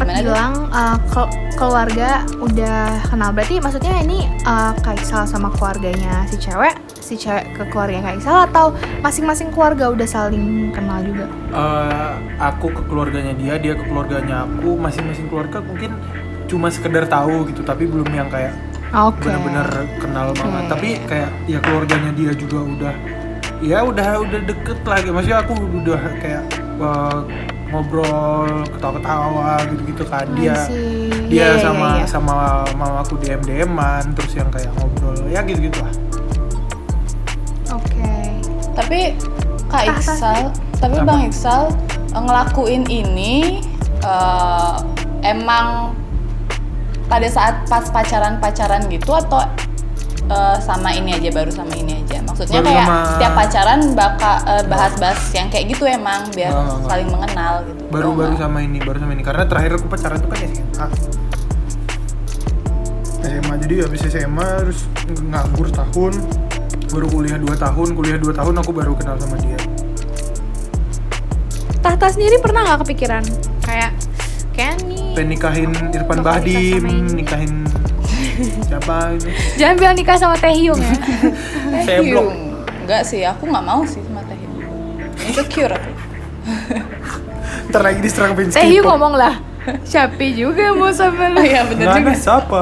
[0.00, 3.30] sempat bilang uh, kel- keluarga udah kenal.
[3.36, 8.72] Berarti maksudnya ini uh, Kaisal sama keluarganya si cewek si cewek ke keluarga Kaisal atau
[9.04, 11.26] masing-masing keluarga udah saling kenal juga?
[11.50, 15.92] Eh, aku ke keluarganya dia dia ke keluarganya aku masing-masing keluarga mungkin
[16.48, 18.54] cuma sekedar tahu gitu tapi belum yang kayak
[18.94, 19.22] oke.
[19.22, 19.68] benar-benar
[20.00, 20.62] kenal banget.
[20.66, 20.70] Oke.
[20.70, 22.94] tapi kayak ya keluarganya dia juga udah
[23.60, 24.98] ya udah udah deket lah.
[25.02, 25.12] Gitu.
[25.12, 26.42] maksudnya aku udah kayak
[26.78, 27.18] eh,
[27.70, 30.26] ngobrol ketawa-ketawa gitu-gitu kan.
[30.34, 31.10] Dia I see.
[31.30, 32.06] dia Iya, iya, sama iya.
[32.10, 32.34] sama
[32.74, 35.94] mama aku DM DM-an terus yang kayak ngobrol ya gitu-gitu lah
[37.70, 38.10] oke.
[38.74, 39.14] Tapi
[39.70, 40.40] kak Ah, Iksal
[40.82, 41.70] tapi bang Iksal
[42.10, 43.62] eh, ngelakuin ini
[44.02, 44.76] eh,
[45.22, 45.94] emang
[47.06, 49.46] pada saat pas pacaran pacaran gitu atau
[50.26, 51.99] eh, sama ini aja baru sama ini aja
[52.40, 56.56] maksudnya Baru kayak sama- setiap pacaran bakal eh, bahas-bahas yang kayak gitu emang biar Nggak,
[56.58, 56.88] nggak, nggak.
[56.88, 57.82] saling mengenal gitu.
[57.86, 58.42] Baru Oh, baru nggak?
[58.42, 59.22] sama ini baru sama ini.
[59.22, 60.86] Karena terakhir aku pacaran tuh kan SMA
[63.20, 64.80] SMA jadi habis SMA terus
[65.22, 66.12] nganggur setahun
[66.88, 69.60] baru kuliah 2 tahun kuliah 2 tahun aku baru kenal sama dia.
[71.78, 73.24] Tahta sendiri pernah nggak kepikiran?
[73.60, 73.92] Kayak
[74.50, 76.84] kayak nih pengen nikahin Irfan Bahdim
[77.14, 77.52] nikahin
[78.62, 79.28] siapa itu?
[79.56, 80.94] Jangan bilang nikah sama Taehyung ya.
[81.84, 82.30] Saya blok Taehyung.
[82.80, 84.56] enggak sih aku nggak mau sih sama Taehyung
[85.20, 85.90] insecure aku.
[87.68, 88.92] Ntar lagi diserang fans Taehyung K-pop.
[88.92, 89.34] ngomong lah
[89.82, 91.44] Shopee juga mau sama lu?
[91.44, 92.12] Iya bener Nggak juga.
[92.16, 92.60] siapa.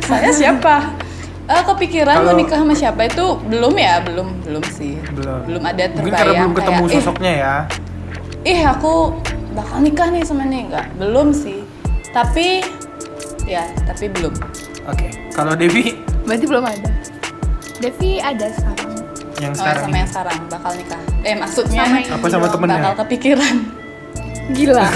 [0.00, 0.76] Saya siapa?
[1.44, 3.98] Eh, kepikiran mau Kalau- nikah sama siapa itu belum ya?
[4.00, 4.94] Belum belum sih.
[5.10, 5.42] Belum.
[5.44, 7.54] Belum ada terbayang mungkin karena belum ketemu kayak, "Ih, sosoknya ya.
[8.44, 8.94] ih aku
[9.52, 11.58] bakal nikah nih sama nih enggak belum sih.
[12.08, 12.62] Tapi
[13.52, 14.32] ya tapi belum.
[14.84, 15.94] Oke kalau Devi?
[16.22, 16.90] Berarti belum ada.
[17.78, 18.90] Devi ada sekarang.
[19.36, 19.98] Yang Oh, sekarang sama ini.
[19.98, 21.00] yang sekarang bakal nikah.
[21.22, 22.76] Eh maksudnya Sama Apa sama temennya?
[22.80, 23.56] bakal kepikiran.
[24.52, 24.86] Gila.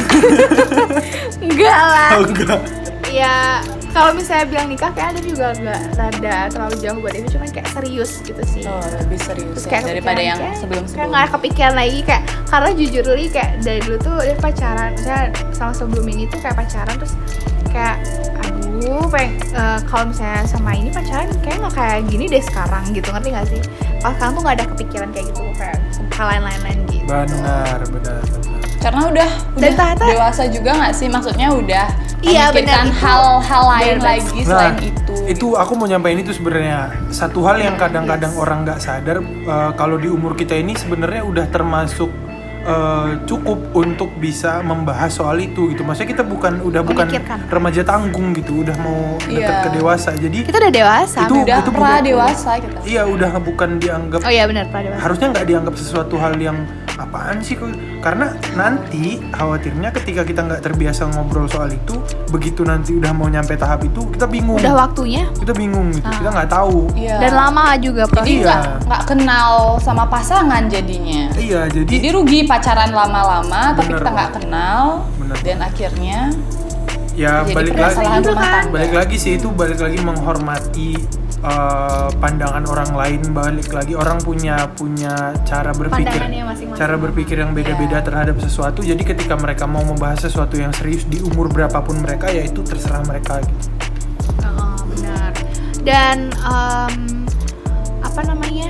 [1.44, 2.08] Enggak lah.
[2.14, 2.60] Oh enggak.
[3.08, 3.34] Ya
[3.96, 7.68] kalau misalnya bilang nikah kayak ada juga nggak rada terlalu jauh buat Devi cuman kayak
[7.72, 8.62] serius gitu sih.
[8.62, 11.74] Oh lebih serius Terus ya, kayak daripada kepikiran yang kayak- sebelum kayak sebelum nggak kepikiran
[11.74, 16.22] lagi kayak karena jujur li kayak dari dulu tuh dia pacaran misalnya sama sebelum ini
[16.28, 17.14] tuh kayak pacaran terus
[17.66, 17.96] kayak
[18.38, 23.08] aduh pengen eh, kalau misalnya sama ini pacaran kayak nggak kayak gini deh sekarang gitu.
[23.08, 23.60] Ngerti nggak sih?
[23.96, 25.78] Kalau sekarang tuh nggak ada kepikiran kayak gitu kayak
[26.12, 27.04] hal lain-lain gitu.
[27.08, 28.22] Benar benar
[28.78, 31.86] karena udah Dan udah ternyata- dewasa juga nggak sih maksudnya udah
[32.18, 34.06] Iya, memikirkan itu hal-hal lain benar.
[34.10, 38.62] lagi selain itu Nah, itu aku mau nyampein itu sebenarnya satu hal yang kadang-kadang orang
[38.62, 42.10] nggak sadar eh, kalau di umur kita ini sebenarnya udah termasuk
[42.62, 45.82] eh, cukup untuk bisa membahas soal itu gitu.
[45.82, 47.38] Maksudnya kita bukan udah bukan Memikirkan.
[47.46, 49.62] remaja tanggung gitu, udah mau dekat Iya.
[49.62, 50.10] ke dewasa.
[50.12, 54.18] Jadi kita udah dewasa Itu- udah itu pra bukan- dewasa kita iya udah bukan dianggap
[54.20, 56.58] oh iya benar pra dewasa harusnya nggak dianggap sesuatu hal yang
[56.96, 57.68] apaan sih kok?
[58.00, 61.96] Karena nanti khawatirnya ketika kita nggak terbiasa ngobrol soal itu
[62.32, 64.56] begitu nanti udah mau nyampe tahap itu kita bingung.
[64.56, 65.28] Udah waktunya?
[65.36, 66.16] Kita bingung gitu Ah.
[66.18, 66.80] kita nggak tahu.
[66.96, 67.16] Iya.
[67.20, 68.30] dan lama juga jadi proses.
[68.32, 68.44] Iya.
[68.44, 71.22] nggak nggak kenal sama pasangan jadinya.
[71.36, 75.04] Iya jadi, jadi rugi pacaran lama-lama tapi kita nggak kenal.
[75.20, 75.38] Bener.
[75.42, 76.18] dan akhirnya
[77.16, 78.68] ya jadi balik lagi.
[78.70, 80.94] balik lagi sih itu balik lagi menghormati
[81.46, 86.20] eh, pandangan orang lain balik lagi orang punya punya cara berpikir
[86.74, 88.04] cara berpikir yang beda-beda Iya.
[88.04, 92.42] terhadap sesuatu jadi ketika mereka mau membahas sesuatu yang serius di umur berapapun mereka ya
[92.44, 93.66] itu terserah mereka gitu
[94.42, 95.32] Heeh, benar.
[95.86, 96.94] Dan em,
[98.02, 98.68] apa namanya?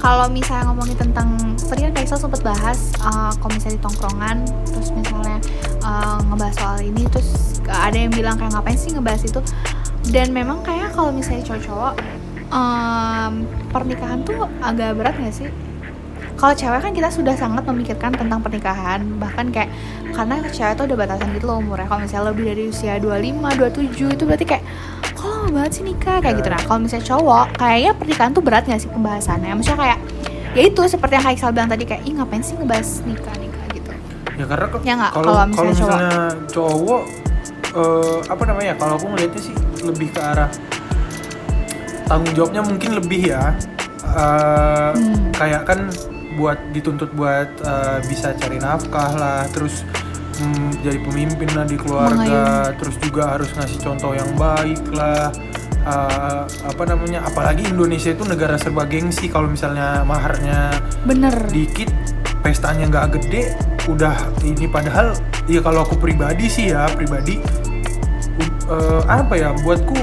[0.00, 1.28] Kalau misalnya ngomongin tentang
[1.62, 4.36] tadi kan Kaisal sempat bahas eh, kalau misalnya di tongkrongan
[4.66, 5.38] terus misalnya
[5.84, 9.40] eh, ngebahas soal ini terus ada yang bilang kayak ngapain sih ngebahas itu
[10.12, 11.92] dan memang kayak kalau misalnya cowok-cowok
[12.48, 13.32] em,
[13.66, 15.48] pernikahan tuh agak berat nggak sih?
[16.32, 19.70] Kalau cewek kan kita sudah sangat memikirkan tentang pernikahan bahkan kayak
[20.10, 21.86] karena cewek tuh udah batasan gitu loh umurnya.
[21.86, 24.64] Kalau misalnya lebih dari usia 25, 27 itu berarti kayak
[25.12, 26.18] kok lama banget sih nikah?
[26.18, 26.48] Kayak gitu.
[26.50, 29.52] Nah kalau misalnya cowok kayaknya pernikahan tuh berat gak sih pembahasannya?
[29.54, 29.98] Maksudnya kayak
[30.52, 33.66] ya itu seperti yang Kak Iksal bilang tadi kayak ih ngapain sih ngebahas nikah nikah?
[33.70, 33.90] gitu.
[34.34, 35.78] Ya karena kok Ya kalau kalau misalnya cowok.
[35.78, 36.12] misalnya
[36.50, 37.02] cowok
[37.72, 40.50] eh, apa namanya kalau aku ngeliatnya sih lebih ke arah
[42.06, 43.54] tanggung jawabnya mungkin lebih ya.
[44.02, 45.32] Eh, Hmm.
[45.32, 45.80] kayak kan
[46.36, 49.84] buat dituntut buat eh, bisa cari nafkah lah terus
[50.36, 55.32] mm, jadi pemimpin lah di keluarga terus juga harus ngasih contoh yang baik lah.
[55.82, 61.34] Eh, apa namanya apalagi Indonesia itu negara serba gengsi kalau misalnya maharnya bener.
[61.48, 61.88] dikit
[62.38, 63.54] pestanya nggak gede
[63.88, 64.14] udah
[64.44, 64.66] ini.
[64.68, 65.14] Padahal
[65.46, 67.38] ya kalau aku pribadi sih ya pribadi
[68.66, 69.96] u- eh, apa ya buatku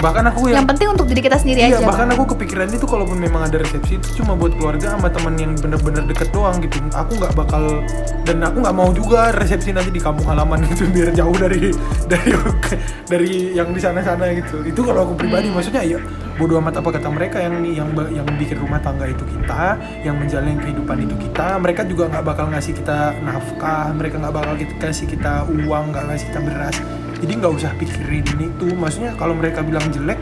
[0.00, 1.84] bahkan aku yang yang, penting untuk diri kita sendiri iya aja.
[1.84, 2.16] bahkan Bang.
[2.16, 6.08] aku kepikiran itu kalaupun memang ada resepsi itu cuma buat keluarga sama temen yang bener-bener
[6.08, 6.80] deket doang gitu.
[6.96, 7.84] Aku nggak bakal
[8.24, 11.68] dan aku nggak mau juga resepsi nanti di kampung halaman gitu biar jauh dari
[12.08, 12.32] dari
[13.12, 14.64] dari yang di sana-sana gitu.
[14.64, 16.00] Itu kalau aku pribadi maksudnya ya
[16.40, 20.56] bodoh amat apa kata mereka yang yang yang bikin rumah tangga itu kita yang menjalin
[20.56, 21.60] kehidupan itu kita.
[21.60, 26.04] Mereka juga nggak bakal ngasih kita nafkah mereka nggak bakal kita kasih kita uang nggak
[26.08, 26.76] ngasih kita beras.
[27.20, 30.16] Jadi nggak usah pikirin itu maksudnya kalau mereka bilang jelek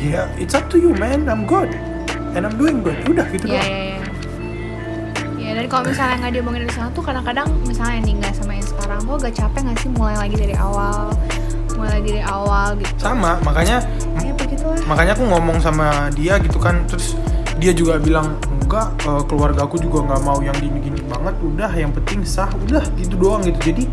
[0.00, 1.28] ya it's up to you man.
[1.28, 1.68] I'm good.
[2.32, 2.96] And I'm doing good.
[3.04, 3.68] Udah gitu Iya, doang.
[3.68, 3.98] iya, iya.
[5.36, 8.64] Ya, dan kalau misalnya nggak diomongin dari sana tuh kadang-kadang misalnya nih nggak sama yang
[8.64, 11.10] sekarang tuh agak capek nggak sih mulai lagi dari awal,
[11.74, 12.94] mulai lagi dari awal gitu.
[13.02, 13.82] sama makanya
[14.60, 16.84] Ya makanya aku ngomong sama dia gitu kan.
[16.86, 17.16] Terus
[17.56, 21.34] dia juga bilang enggak eh, keluarga aku juga nggak mau yang gini-gini banget.
[21.40, 22.48] Udah yang penting sah.
[22.68, 23.58] Udah gitu doang gitu.
[23.72, 23.84] Jadi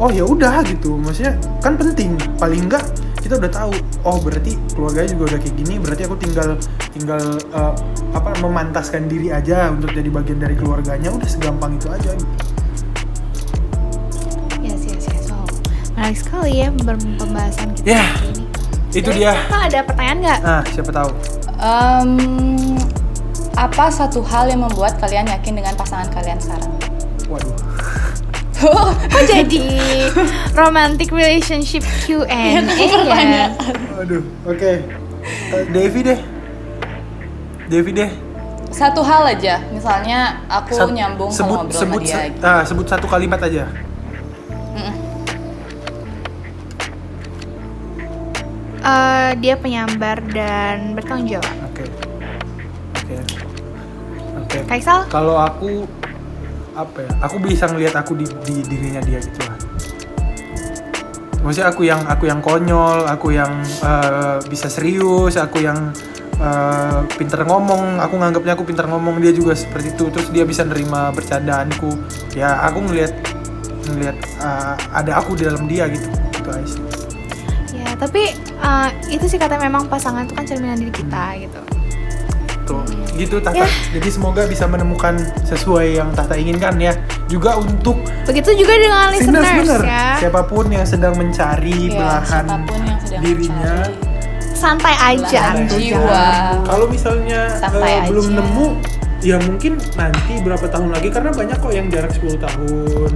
[0.00, 0.98] oh ya udah gitu.
[0.98, 2.18] Maksudnya kan penting.
[2.36, 2.84] Paling enggak
[3.20, 5.74] kita udah tahu oh berarti keluarganya juga udah kayak gini.
[5.78, 6.48] Berarti aku tinggal
[6.90, 7.74] tinggal eh,
[8.10, 11.14] apa memantaskan diri aja untuk jadi bagian dari keluarganya.
[11.14, 12.10] Udah segampang itu aja.
[12.16, 12.34] Gitu.
[14.60, 15.24] Yes, yes, yes.
[15.30, 15.36] So,
[15.96, 18.39] menarik sekali ya pem- pembahasan kita ini.
[18.90, 20.38] Itu Jadi, dia Kakak ada pertanyaan nggak?
[20.42, 21.10] ah siapa tahu
[21.56, 22.10] Em,
[23.52, 26.72] apa satu hal yang membuat kalian yakin dengan pasangan kalian sekarang?
[27.26, 27.54] waduh
[28.60, 29.64] Kok jadi
[30.52, 32.86] romantic relationship Q&A Iya, ya?
[32.94, 33.50] pertanyaan.
[33.98, 34.72] Aduh, oke.
[35.48, 36.20] Eh, Devi deh.
[37.66, 38.10] Devi deh.
[38.68, 42.12] Satu hal aja, misalnya aku Sat- nyambung sebut, sama ngobrol sebut, sama dia.
[42.12, 42.44] sa- gitu.
[42.44, 43.64] ah, sebut satu kalimat aja.
[48.80, 51.52] Eh, dia penyambar dan bertanggung jawab.
[51.68, 51.84] Oke.
[52.96, 53.16] Oke.
[54.40, 54.58] Oke.
[54.64, 55.04] Kaisal?
[55.12, 55.84] Kalau aku
[56.72, 57.10] apa ya?
[57.28, 59.58] Aku bisa ngelihat aku di, di dirinya dia gitu lah.
[61.44, 63.52] Maksudnya aku yang aku yang konyol, aku yang
[63.84, 65.92] eh, bisa serius, aku yang
[66.40, 70.64] eh, pinter ngomong, aku nganggapnya aku pinter ngomong dia juga seperti itu, terus dia bisa
[70.64, 72.00] nerima bercandaanku.
[72.32, 73.12] Ya aku ngelihat
[73.92, 76.76] ngelihat eh, ada aku di dalam dia gitu, gitu aja.
[77.76, 81.60] Ya, tapi eh, itu sih kata memang pasangan itu kan cerminan diri kita gitu.
[82.62, 83.56] Tuh, gitu Tata.
[83.56, 83.68] Ya.
[83.90, 86.94] Jadi semoga bisa menemukan sesuai yang Tata inginkan ya.
[87.26, 90.06] Juga untuk Begitu juga dengan listeners bener ya.
[90.18, 93.74] siapa pun yang sedang mencari Iya, belahan yang sedang dirinya.
[93.82, 94.08] mencari.
[94.52, 96.24] Santai aja Belahan jiwa.
[96.62, 98.36] Kalau misalnya Santai eh, belum aja.
[98.36, 98.66] nemu,
[99.20, 103.12] ya mungkin nanti berapa tahun lagi karena banyak kok yang jarak 10 tahun,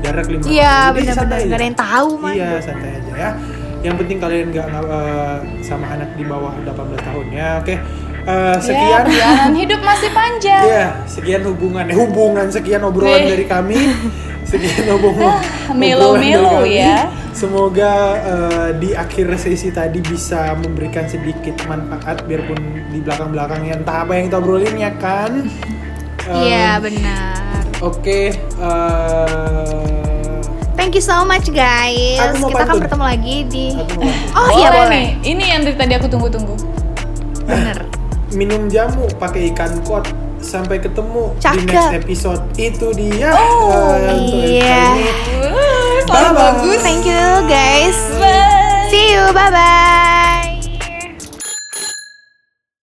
[0.00, 0.94] jarak 5 Iya, tahun.
[0.94, 2.32] Jadi benar-benar ada yang tahu mah.
[2.32, 3.30] Iya, santai aja ya.
[3.82, 7.48] Yang penting kalian nggak eh, sama anak di bawah 18 tahun ya.
[7.58, 7.74] Oke.
[7.74, 7.80] Eh,
[8.22, 10.62] Ya, sekian perjalanan hidup masih panjang.
[10.62, 13.30] Iya, sekian hubungan, eh, hubungan sekian obrolan Weh.
[13.34, 13.78] dari kami.
[14.42, 15.26] Sekian hubungan.
[15.26, 16.70] Ah, obrolan dari kami.
[16.78, 17.10] ya.
[17.34, 22.60] Semoga eh, di akhir sesi tadi bisa memberikan sedikit manfaat biarpun
[22.94, 25.32] di belakang-belakangnya entah apa yang kita obrolin ya kan.
[26.22, 27.66] Iya, benar.
[27.82, 30.01] Oke, eh,
[30.82, 32.18] Thank you so much guys.
[32.18, 33.70] Kita akan bertemu lagi di
[34.34, 35.14] Oh iya boleh.
[35.22, 35.30] Nih.
[35.30, 36.58] Ini yang dari tadi aku tunggu-tunggu.
[37.46, 37.86] Bener.
[38.34, 40.10] Minum jamu pakai ikan kuat
[40.42, 41.54] Sampai ketemu Cakep.
[41.54, 42.42] di next episode.
[42.58, 43.30] Itu dia.
[43.30, 44.98] Oh uh, iya.
[46.10, 46.50] Bye bye.
[46.50, 46.82] Bagus.
[46.82, 47.94] Thank you guys.
[48.18, 48.90] Bye.
[48.90, 49.22] See you.
[49.30, 50.11] Bye bye.